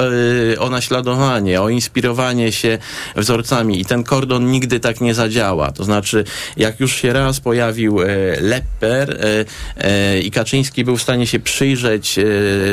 e, 0.53 0.59
o 0.59 0.69
naśladowanie, 0.69 1.61
o 1.61 1.69
inspirowanie 1.69 2.51
się 2.51 2.77
wzorcami 3.15 3.81
i 3.81 3.85
ten 3.85 4.03
kordon 4.03 4.51
nigdy 4.51 4.79
tak 4.79 5.01
nie 5.01 5.13
zadziała. 5.13 5.71
To 5.71 5.83
znaczy, 5.83 6.23
jak 6.57 6.79
już 6.79 6.95
się 6.95 7.13
raz 7.13 7.39
pojawił 7.39 7.99
Lepper 8.41 9.11
e, 9.11 9.45
e, 9.77 10.19
i 10.19 10.31
Kaczyński 10.31 10.83
był 10.83 10.97
w 10.97 11.01
stanie 11.01 11.27
się 11.27 11.39
przyjrzeć 11.39 12.19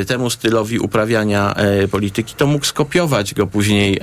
temu 0.07 0.31
stylowi 0.31 0.79
uprawiania 0.79 1.55
polityki, 1.90 2.35
to 2.35 2.46
mógł 2.46 2.64
skopiować 2.64 3.35
go 3.35 3.46
później, 3.46 4.00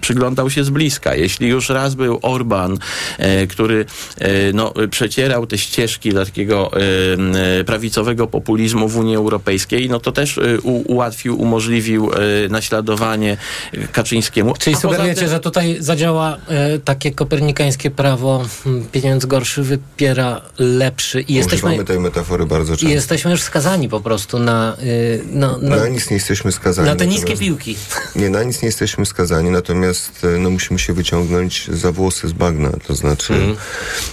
przyglądał 0.00 0.50
się 0.50 0.64
z 0.64 0.70
bliska. 0.70 1.14
Jeśli 1.14 1.48
już 1.48 1.68
raz 1.68 1.94
był 1.94 2.18
Orban, 2.22 2.78
który 3.48 3.84
no, 4.54 4.72
przecierał 5.02 5.46
te 5.46 5.58
ścieżki 5.58 6.10
dla 6.10 6.24
takiego 6.24 6.70
e, 6.72 6.80
e, 7.60 7.64
prawicowego 7.64 8.26
populizmu 8.26 8.88
w 8.88 8.96
Unii 8.96 9.16
Europejskiej, 9.16 9.88
no 9.88 10.00
to 10.00 10.12
też 10.12 10.40
u, 10.62 10.92
ułatwił, 10.92 11.40
umożliwił 11.40 12.10
naśladowanie 12.50 13.36
Kaczyńskiemu. 13.92 14.54
Czyli 14.58 14.76
sugerujecie, 14.76 15.20
tym- 15.20 15.30
że 15.30 15.40
tutaj 15.40 15.76
zadziała 15.80 16.36
takie 16.84 17.10
kopernikańskie 17.10 17.90
prawo, 17.90 18.44
hmm, 18.64 18.84
pieniądz 18.92 19.26
gorszy 19.26 19.62
wypiera 19.62 20.40
lepszy 20.58 21.20
i 21.20 21.34
jesteśmy, 21.34 21.68
Używamy 21.68 21.84
tej 21.84 22.00
metafory 22.00 22.46
bardzo 22.46 22.72
i 22.74 22.76
często. 22.76 22.94
jesteśmy 22.94 23.30
już 23.30 23.42
skazani 23.42 23.88
po 23.88 24.00
prostu 24.00 24.38
na, 24.38 24.76
y, 24.82 25.22
no, 25.32 25.58
na, 25.58 25.76
Na 25.76 25.88
nic 25.88 26.10
nie 26.10 26.16
jesteśmy 26.16 26.52
skazani. 26.52 26.88
na 26.88 26.96
te 26.96 27.06
niskie 27.06 27.20
natomiast- 27.22 27.40
piłki. 27.40 27.76
Nie, 28.16 28.30
na 28.30 28.42
nic 28.42 28.62
nie 28.62 28.66
jesteśmy 28.66 29.06
skazani, 29.06 29.50
natomiast 29.50 30.26
no, 30.38 30.50
musimy 30.50 30.78
się 30.78 30.92
wyciągnąć 30.92 31.68
za 31.72 31.92
włosy 31.92 32.28
z 32.28 32.32
bagna, 32.32 32.70
to 32.86 32.94
znaczy... 32.94 33.32
Mhm. 33.34 33.56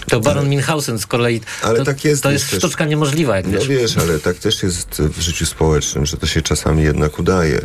To 0.09 0.19
Baron 0.19 0.49
Z 0.77 1.05
kolei, 1.07 1.41
Ale 1.61 1.79
to, 1.79 1.85
tak 1.85 2.05
jest. 2.05 2.23
to 2.23 2.31
jest 2.31 2.49
też- 2.49 2.59
sztuczka 2.59 2.85
niemożliwa, 2.85 3.35
jak 3.37 3.45
No 3.45 3.51
wiesz. 3.51 3.67
wiesz, 3.67 3.97
ale 3.97 4.19
tak 4.19 4.37
też 4.37 4.63
jest 4.63 5.01
w 5.01 5.21
życiu 5.21 5.45
społecznym, 5.45 6.05
że 6.05 6.17
to 6.17 6.27
się 6.27 6.41
czasami 6.41 6.83
jednak 6.83 7.19
udaje. 7.19 7.61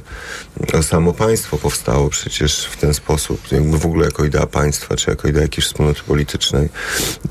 A 0.79 0.83
Samo 0.83 1.13
państwo 1.13 1.59
powstało 1.59 2.09
przecież 2.11 2.65
w 2.65 2.77
ten 2.77 2.95
sposób, 2.95 3.53
jakby 3.53 3.79
w 3.79 3.87
ogóle 3.87 4.05
jako 4.05 4.25
idea 4.25 4.47
państwa, 4.47 4.97
czy 4.97 5.11
jako 5.11 5.29
idea 5.29 5.43
jakiejś 5.43 5.67
wspólnoty 5.67 6.01
politycznej. 6.07 6.69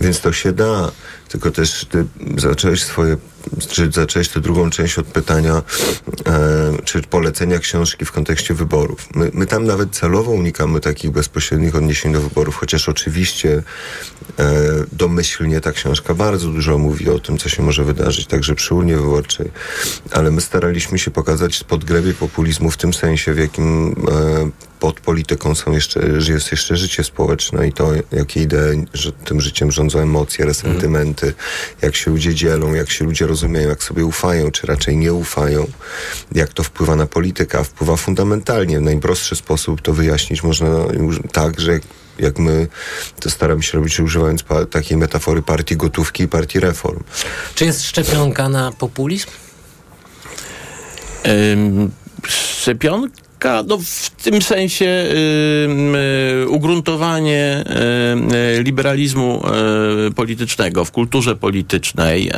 Więc 0.01 0.19
to 0.19 0.33
się 0.33 0.51
da, 0.51 0.91
tylko 1.29 1.51
też 1.51 1.85
ty 1.89 2.05
zacząłeś 2.37 2.83
swoje, 2.83 3.17
zacząłeś 3.91 4.29
tę 4.29 4.39
drugą 4.39 4.69
część 4.69 4.99
od 4.99 5.07
pytania, 5.07 5.61
e, 6.27 6.71
czy 6.83 7.01
polecenia 7.01 7.59
książki 7.59 8.05
w 8.05 8.11
kontekście 8.11 8.53
wyborów. 8.53 9.07
My, 9.15 9.31
my 9.33 9.45
tam 9.45 9.65
nawet 9.65 9.91
celowo 9.91 10.31
unikamy 10.31 10.79
takich 10.79 11.11
bezpośrednich 11.11 11.75
odniesień 11.75 12.13
do 12.13 12.21
wyborów, 12.21 12.55
chociaż 12.55 12.89
oczywiście 12.89 13.63
e, 14.39 14.53
domyślnie 14.91 15.61
ta 15.61 15.71
książka 15.71 16.13
bardzo 16.13 16.49
dużo 16.49 16.77
mówi 16.77 17.09
o 17.09 17.19
tym, 17.19 17.37
co 17.37 17.49
się 17.49 17.63
może 17.63 17.83
wydarzyć, 17.83 18.27
także 18.27 18.55
przy 18.55 18.75
urnie 18.75 18.97
wyborczej. 18.97 19.51
Ale 20.11 20.31
my 20.31 20.41
staraliśmy 20.41 20.99
się 20.99 21.11
pokazać 21.11 21.63
podgrewie 21.63 22.13
populizmu 22.13 22.71
w 22.71 22.77
tym 22.77 22.93
sensie, 22.93 23.33
w 23.33 23.37
jakim 23.37 23.95
e, 24.11 24.73
pod 24.83 24.99
polityką 24.99 25.55
są 25.55 25.71
jeszcze, 25.71 25.99
jest 26.29 26.51
jeszcze 26.51 26.77
życie 26.77 27.03
społeczne 27.03 27.67
i 27.67 27.73
to, 27.73 27.91
jakie 28.11 28.41
idee 28.41 28.85
że 28.93 29.11
tym 29.11 29.41
życiem 29.41 29.71
rządzą 29.71 29.99
emocje, 29.99 30.45
resentymenty, 30.45 31.33
jak 31.81 31.95
się 31.95 32.11
ludzie 32.11 32.35
dzielą, 32.35 32.73
jak 32.73 32.89
się 32.89 33.05
ludzie 33.05 33.27
rozumieją, 33.33 33.69
jak 33.69 33.83
sobie 33.83 34.05
ufają, 34.05 34.51
czy 34.51 34.67
raczej 34.67 34.97
nie 34.97 35.13
ufają, 35.13 35.67
jak 36.31 36.53
to 36.53 36.63
wpływa 36.63 36.95
na 36.95 37.05
politykę, 37.05 37.59
a 37.59 37.63
wpływa 37.63 37.95
fundamentalnie. 37.95 38.79
W 38.79 38.81
najprostszy 38.81 39.35
sposób 39.35 39.81
to 39.81 39.93
wyjaśnić 39.93 40.43
można 40.43 40.67
tak, 41.31 41.59
że 41.59 41.79
jak 42.19 42.39
my 42.39 42.67
to 43.19 43.29
staramy 43.29 43.63
się 43.63 43.77
robić, 43.77 43.99
używając 43.99 44.43
pa- 44.43 44.65
takiej 44.65 44.97
metafory 44.97 45.41
partii 45.41 45.77
gotówki 45.77 46.23
i 46.23 46.27
partii 46.27 46.59
reform. 46.59 47.03
Czy 47.55 47.65
jest 47.65 47.83
szczepionka 47.83 48.49
na 48.49 48.71
populizm? 48.71 49.27
Ym, 51.25 51.91
szczepionka, 52.27 53.15
no 53.67 53.77
w 53.77 54.09
tym 54.23 54.41
sensie 54.41 54.85
ym, 55.65 55.95
y, 55.95 56.45
ugruntowanie 56.49 57.63
ym, 58.13 58.33
y, 58.33 58.63
liberalizmu 58.63 59.43
y, 60.07 60.11
politycznego 60.11 60.85
w 60.85 60.91
kulturze 60.91 61.35
politycznej. 61.35 62.29
y, 62.29 62.31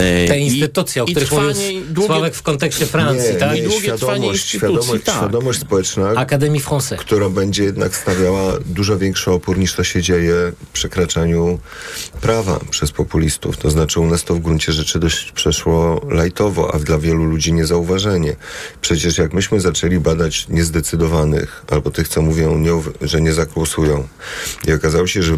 y, 0.00 0.28
Te 0.28 0.40
i- 0.40 0.42
instytucje, 0.46 1.02
o 1.02 1.06
i 1.06 1.10
których 1.12 1.32
mówił 1.32 1.82
długie- 1.90 2.06
Sławek 2.06 2.34
w 2.34 2.42
kontekście 2.42 2.86
Francji, 2.86 3.32
nie, 3.32 3.38
tak? 3.38 3.52
nie, 3.54 3.58
I 3.60 3.62
długie 3.62 3.80
trwanie 3.92 3.98
świadomość, 3.98 4.54
instytucji, 4.54 4.58
świadomość, 4.58 5.04
tak. 5.04 5.14
świadomość 5.16 5.60
społeczna, 5.60 6.08
Akademii 6.08 6.60
Française. 6.60 6.96
która 6.96 7.28
będzie 7.28 7.64
jednak 7.64 7.96
stawiała 7.96 8.52
dużo 8.66 8.98
większy 8.98 9.30
opór 9.30 9.58
niż 9.58 9.74
to 9.74 9.84
się 9.84 10.02
dzieje 10.02 10.34
w 10.68 10.72
przekraczaniu 10.72 11.58
prawa 12.20 12.60
przez 12.70 12.92
populistów. 12.92 13.56
To 13.56 13.70
znaczy 13.70 14.00
u 14.00 14.06
nas 14.06 14.24
to 14.24 14.34
w 14.34 14.40
gruncie 14.40 14.72
rzeczy 14.72 14.98
dość 14.98 15.32
przeszło 15.32 16.00
lajtowo, 16.10 16.74
a 16.74 16.78
dla 16.78 16.98
wielu 16.98 17.24
ludzi 17.24 17.52
niezauważenie. 17.52 18.36
Przecież 18.80 19.18
jak 19.18 19.32
myśmy 19.32 19.60
zaczęli 19.60 19.98
badać 19.98 20.15
niezdecydowanych, 20.48 21.64
albo 21.70 21.90
tych, 21.90 22.08
co 22.08 22.22
mówią, 22.22 22.58
nie, 22.58 22.70
że 23.00 23.20
nie 23.20 23.32
zagłosują 23.32 24.08
i 24.68 24.72
okazało 24.72 25.06
się, 25.06 25.22
że 25.22 25.36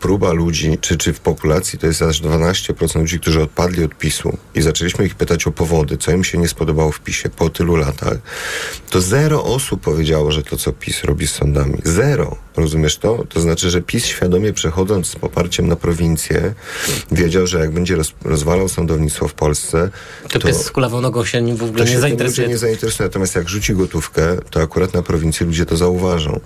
próba 0.00 0.32
ludzi, 0.32 0.78
czy, 0.80 0.96
czy 0.96 1.12
w 1.12 1.20
populacji 1.20 1.78
to 1.78 1.86
jest 1.86 2.02
aż 2.02 2.22
12% 2.22 3.00
ludzi, 3.00 3.20
którzy 3.20 3.42
odpadli 3.42 3.84
od 3.84 3.94
PiSu 3.94 4.36
i 4.54 4.62
zaczęliśmy 4.62 5.06
ich 5.06 5.14
pytać 5.14 5.46
o 5.46 5.52
powody, 5.52 5.96
co 5.98 6.12
im 6.12 6.24
się 6.24 6.38
nie 6.38 6.48
spodobało 6.48 6.92
w 6.92 7.00
PiSie 7.00 7.28
po 7.28 7.50
tylu 7.50 7.76
latach, 7.76 8.18
to 8.90 9.00
zero 9.00 9.44
osób 9.44 9.80
powiedziało, 9.80 10.32
że 10.32 10.42
to, 10.42 10.56
co 10.56 10.72
PiS 10.72 11.04
robi 11.04 11.26
z 11.26 11.32
sądami. 11.32 11.78
Zero. 11.84 12.45
Rozumiesz 12.56 12.96
to? 12.96 13.24
To 13.28 13.40
znaczy, 13.40 13.70
że 13.70 13.82
PiS 13.82 14.06
świadomie 14.06 14.52
przechodząc 14.52 15.06
z 15.06 15.16
poparciem 15.16 15.68
na 15.68 15.76
prowincję, 15.76 16.54
wiedział, 17.12 17.46
że 17.46 17.58
jak 17.58 17.70
będzie 17.70 17.96
roz, 17.96 18.12
rozwalał 18.24 18.68
sądownictwo 18.68 19.28
w 19.28 19.34
Polsce, 19.34 19.90
To 20.32 20.38
pies 20.40 20.64
z 20.64 20.70
kulawą 20.70 21.00
nogą 21.00 21.24
się 21.24 21.56
w 21.56 21.62
ogóle 21.62 21.84
to 21.84 21.90
nie 21.90 22.00
zainteresuje. 22.00 22.48
nie 22.48 22.58
zainteresuje. 22.58 23.06
Natomiast 23.08 23.34
jak 23.34 23.48
rzuci 23.48 23.74
gotówkę, 23.74 24.36
to 24.50 24.62
akurat 24.62 24.94
na 24.94 25.02
prowincji 25.02 25.46
ludzie 25.46 25.66
to 25.66 25.76
zauważą. 25.76 26.40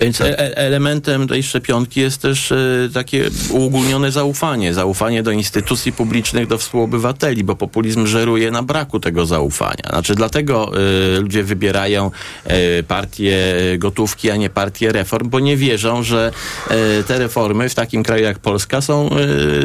Więc 0.00 0.20
e- 0.20 0.38
e- 0.38 0.56
elementem 0.56 1.28
tej 1.28 1.42
szczepionki 1.42 2.00
jest 2.00 2.22
też 2.22 2.52
e, 2.52 2.88
takie 2.94 3.30
uogólnione 3.50 4.12
zaufanie. 4.12 4.74
Zaufanie 4.74 5.22
do 5.22 5.30
instytucji 5.30 5.92
publicznych, 5.92 6.46
do 6.46 6.58
współobywateli, 6.58 7.44
bo 7.44 7.56
populizm 7.56 8.06
żeruje 8.06 8.50
na 8.50 8.62
braku 8.62 9.00
tego 9.00 9.26
zaufania. 9.26 9.88
Znaczy 9.90 10.14
dlatego 10.14 10.72
e, 11.16 11.20
ludzie 11.20 11.42
wybierają 11.42 12.10
e, 12.44 12.82
partię 12.82 13.36
gotówki, 13.78 14.30
a 14.30 14.36
nie 14.36 14.50
partię 14.50 14.92
reform, 14.92 15.28
bo 15.28 15.40
nie 15.40 15.45
wierzą, 15.54 16.02
że 16.02 16.32
e, 16.68 17.02
te 17.02 17.18
reformy 17.18 17.68
w 17.68 17.74
takim 17.74 18.02
kraju 18.02 18.24
jak 18.24 18.38
Polska 18.38 18.80
są 18.80 19.10
e, 19.10 19.16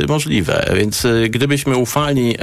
możliwe. 0.07 0.71
Więc 0.75 1.05
e, 1.05 1.29
gdybyśmy 1.29 1.77
ufali 1.77 2.35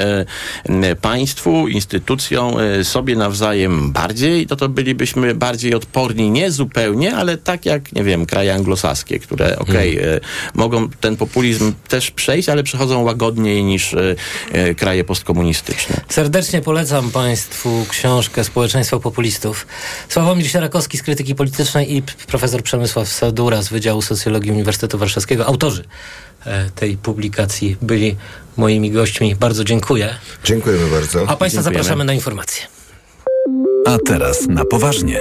państwu, 1.00 1.68
instytucjom, 1.68 2.54
sobie 2.82 3.16
nawzajem 3.16 3.92
bardziej, 3.92 4.46
to 4.46 4.56
to 4.56 4.68
bylibyśmy 4.68 5.34
bardziej 5.34 5.74
odporni, 5.74 6.30
nie 6.30 6.50
zupełnie, 6.50 7.16
ale 7.16 7.36
tak 7.36 7.66
jak, 7.66 7.92
nie 7.92 8.04
wiem, 8.04 8.26
kraje 8.26 8.54
anglosaskie, 8.54 9.18
które, 9.18 9.58
okej, 9.58 9.98
e, 9.98 10.20
mogą 10.54 10.88
ten 10.88 11.16
populizm 11.16 11.72
też 11.88 12.10
przejść, 12.10 12.48
ale 12.48 12.62
przechodzą 12.62 13.02
łagodniej 13.02 13.64
niż 13.64 13.96
kraje 14.76 15.04
postkomunistyczne. 15.04 16.00
Serdecznie 16.08 16.60
polecam 16.60 17.10
Państwu 17.10 17.86
książkę 17.88 18.44
Społeczeństwo 18.44 19.00
Populistów. 19.00 19.66
Sławomir 20.08 20.50
Sierakowski 20.50 20.98
z 20.98 21.02
Krytyki 21.02 21.34
Politycznej 21.34 21.96
i 21.96 22.02
profesor 22.26 22.62
Przemysław 22.62 23.08
Sadura 23.28 23.62
z 23.62 23.68
Wydziału 23.68 24.02
Socjologii 24.02 24.52
Uniwersytetu 24.52 24.98
Warszawskiego. 24.98 25.46
Autorzy 25.46 25.84
e, 26.46 26.70
tej 26.70 26.96
publikacji 26.96 27.76
byli 27.82 28.16
moimi 28.56 28.90
gośćmi. 28.90 29.36
Bardzo 29.36 29.64
dziękuję. 29.64 30.14
Dziękujemy 30.44 30.90
bardzo. 30.90 31.22
A 31.22 31.36
Państwa 31.36 31.46
Dziękujemy. 31.46 31.62
zapraszamy 31.62 32.04
na 32.04 32.12
informacje. 32.14 32.66
A 33.86 33.98
teraz 34.06 34.46
na 34.48 34.64
poważnie. 34.64 35.20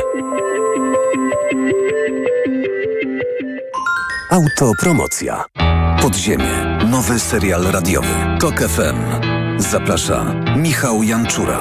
Autopromocja. 4.32 5.46
Podziemie. 6.02 6.78
Nowy 6.92 7.20
serial 7.20 7.64
radiowy. 7.64 8.08
TOK 8.40 8.60
FM. 8.60 9.37
Zaprasza 9.58 10.36
Michał 10.56 11.04
Janczura. 11.04 11.60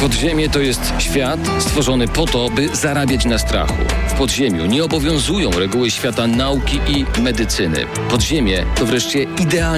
Podziemie 0.00 0.48
to 0.48 0.58
jest 0.60 0.92
świat 0.98 1.40
stworzony 1.58 2.08
po 2.08 2.26
to, 2.26 2.50
by 2.50 2.76
zarabiać 2.76 3.24
na 3.24 3.38
strachu. 3.38 3.74
W 4.08 4.14
podziemiu 4.14 4.66
nie 4.66 4.84
obowiązują 4.84 5.50
reguły 5.50 5.90
świata 5.90 6.26
nauki 6.26 6.80
i 6.88 7.20
medycyny. 7.20 7.86
Podziemie 8.10 8.66
to 8.74 8.86
wreszcie 8.86 9.22
idealny 9.22 9.60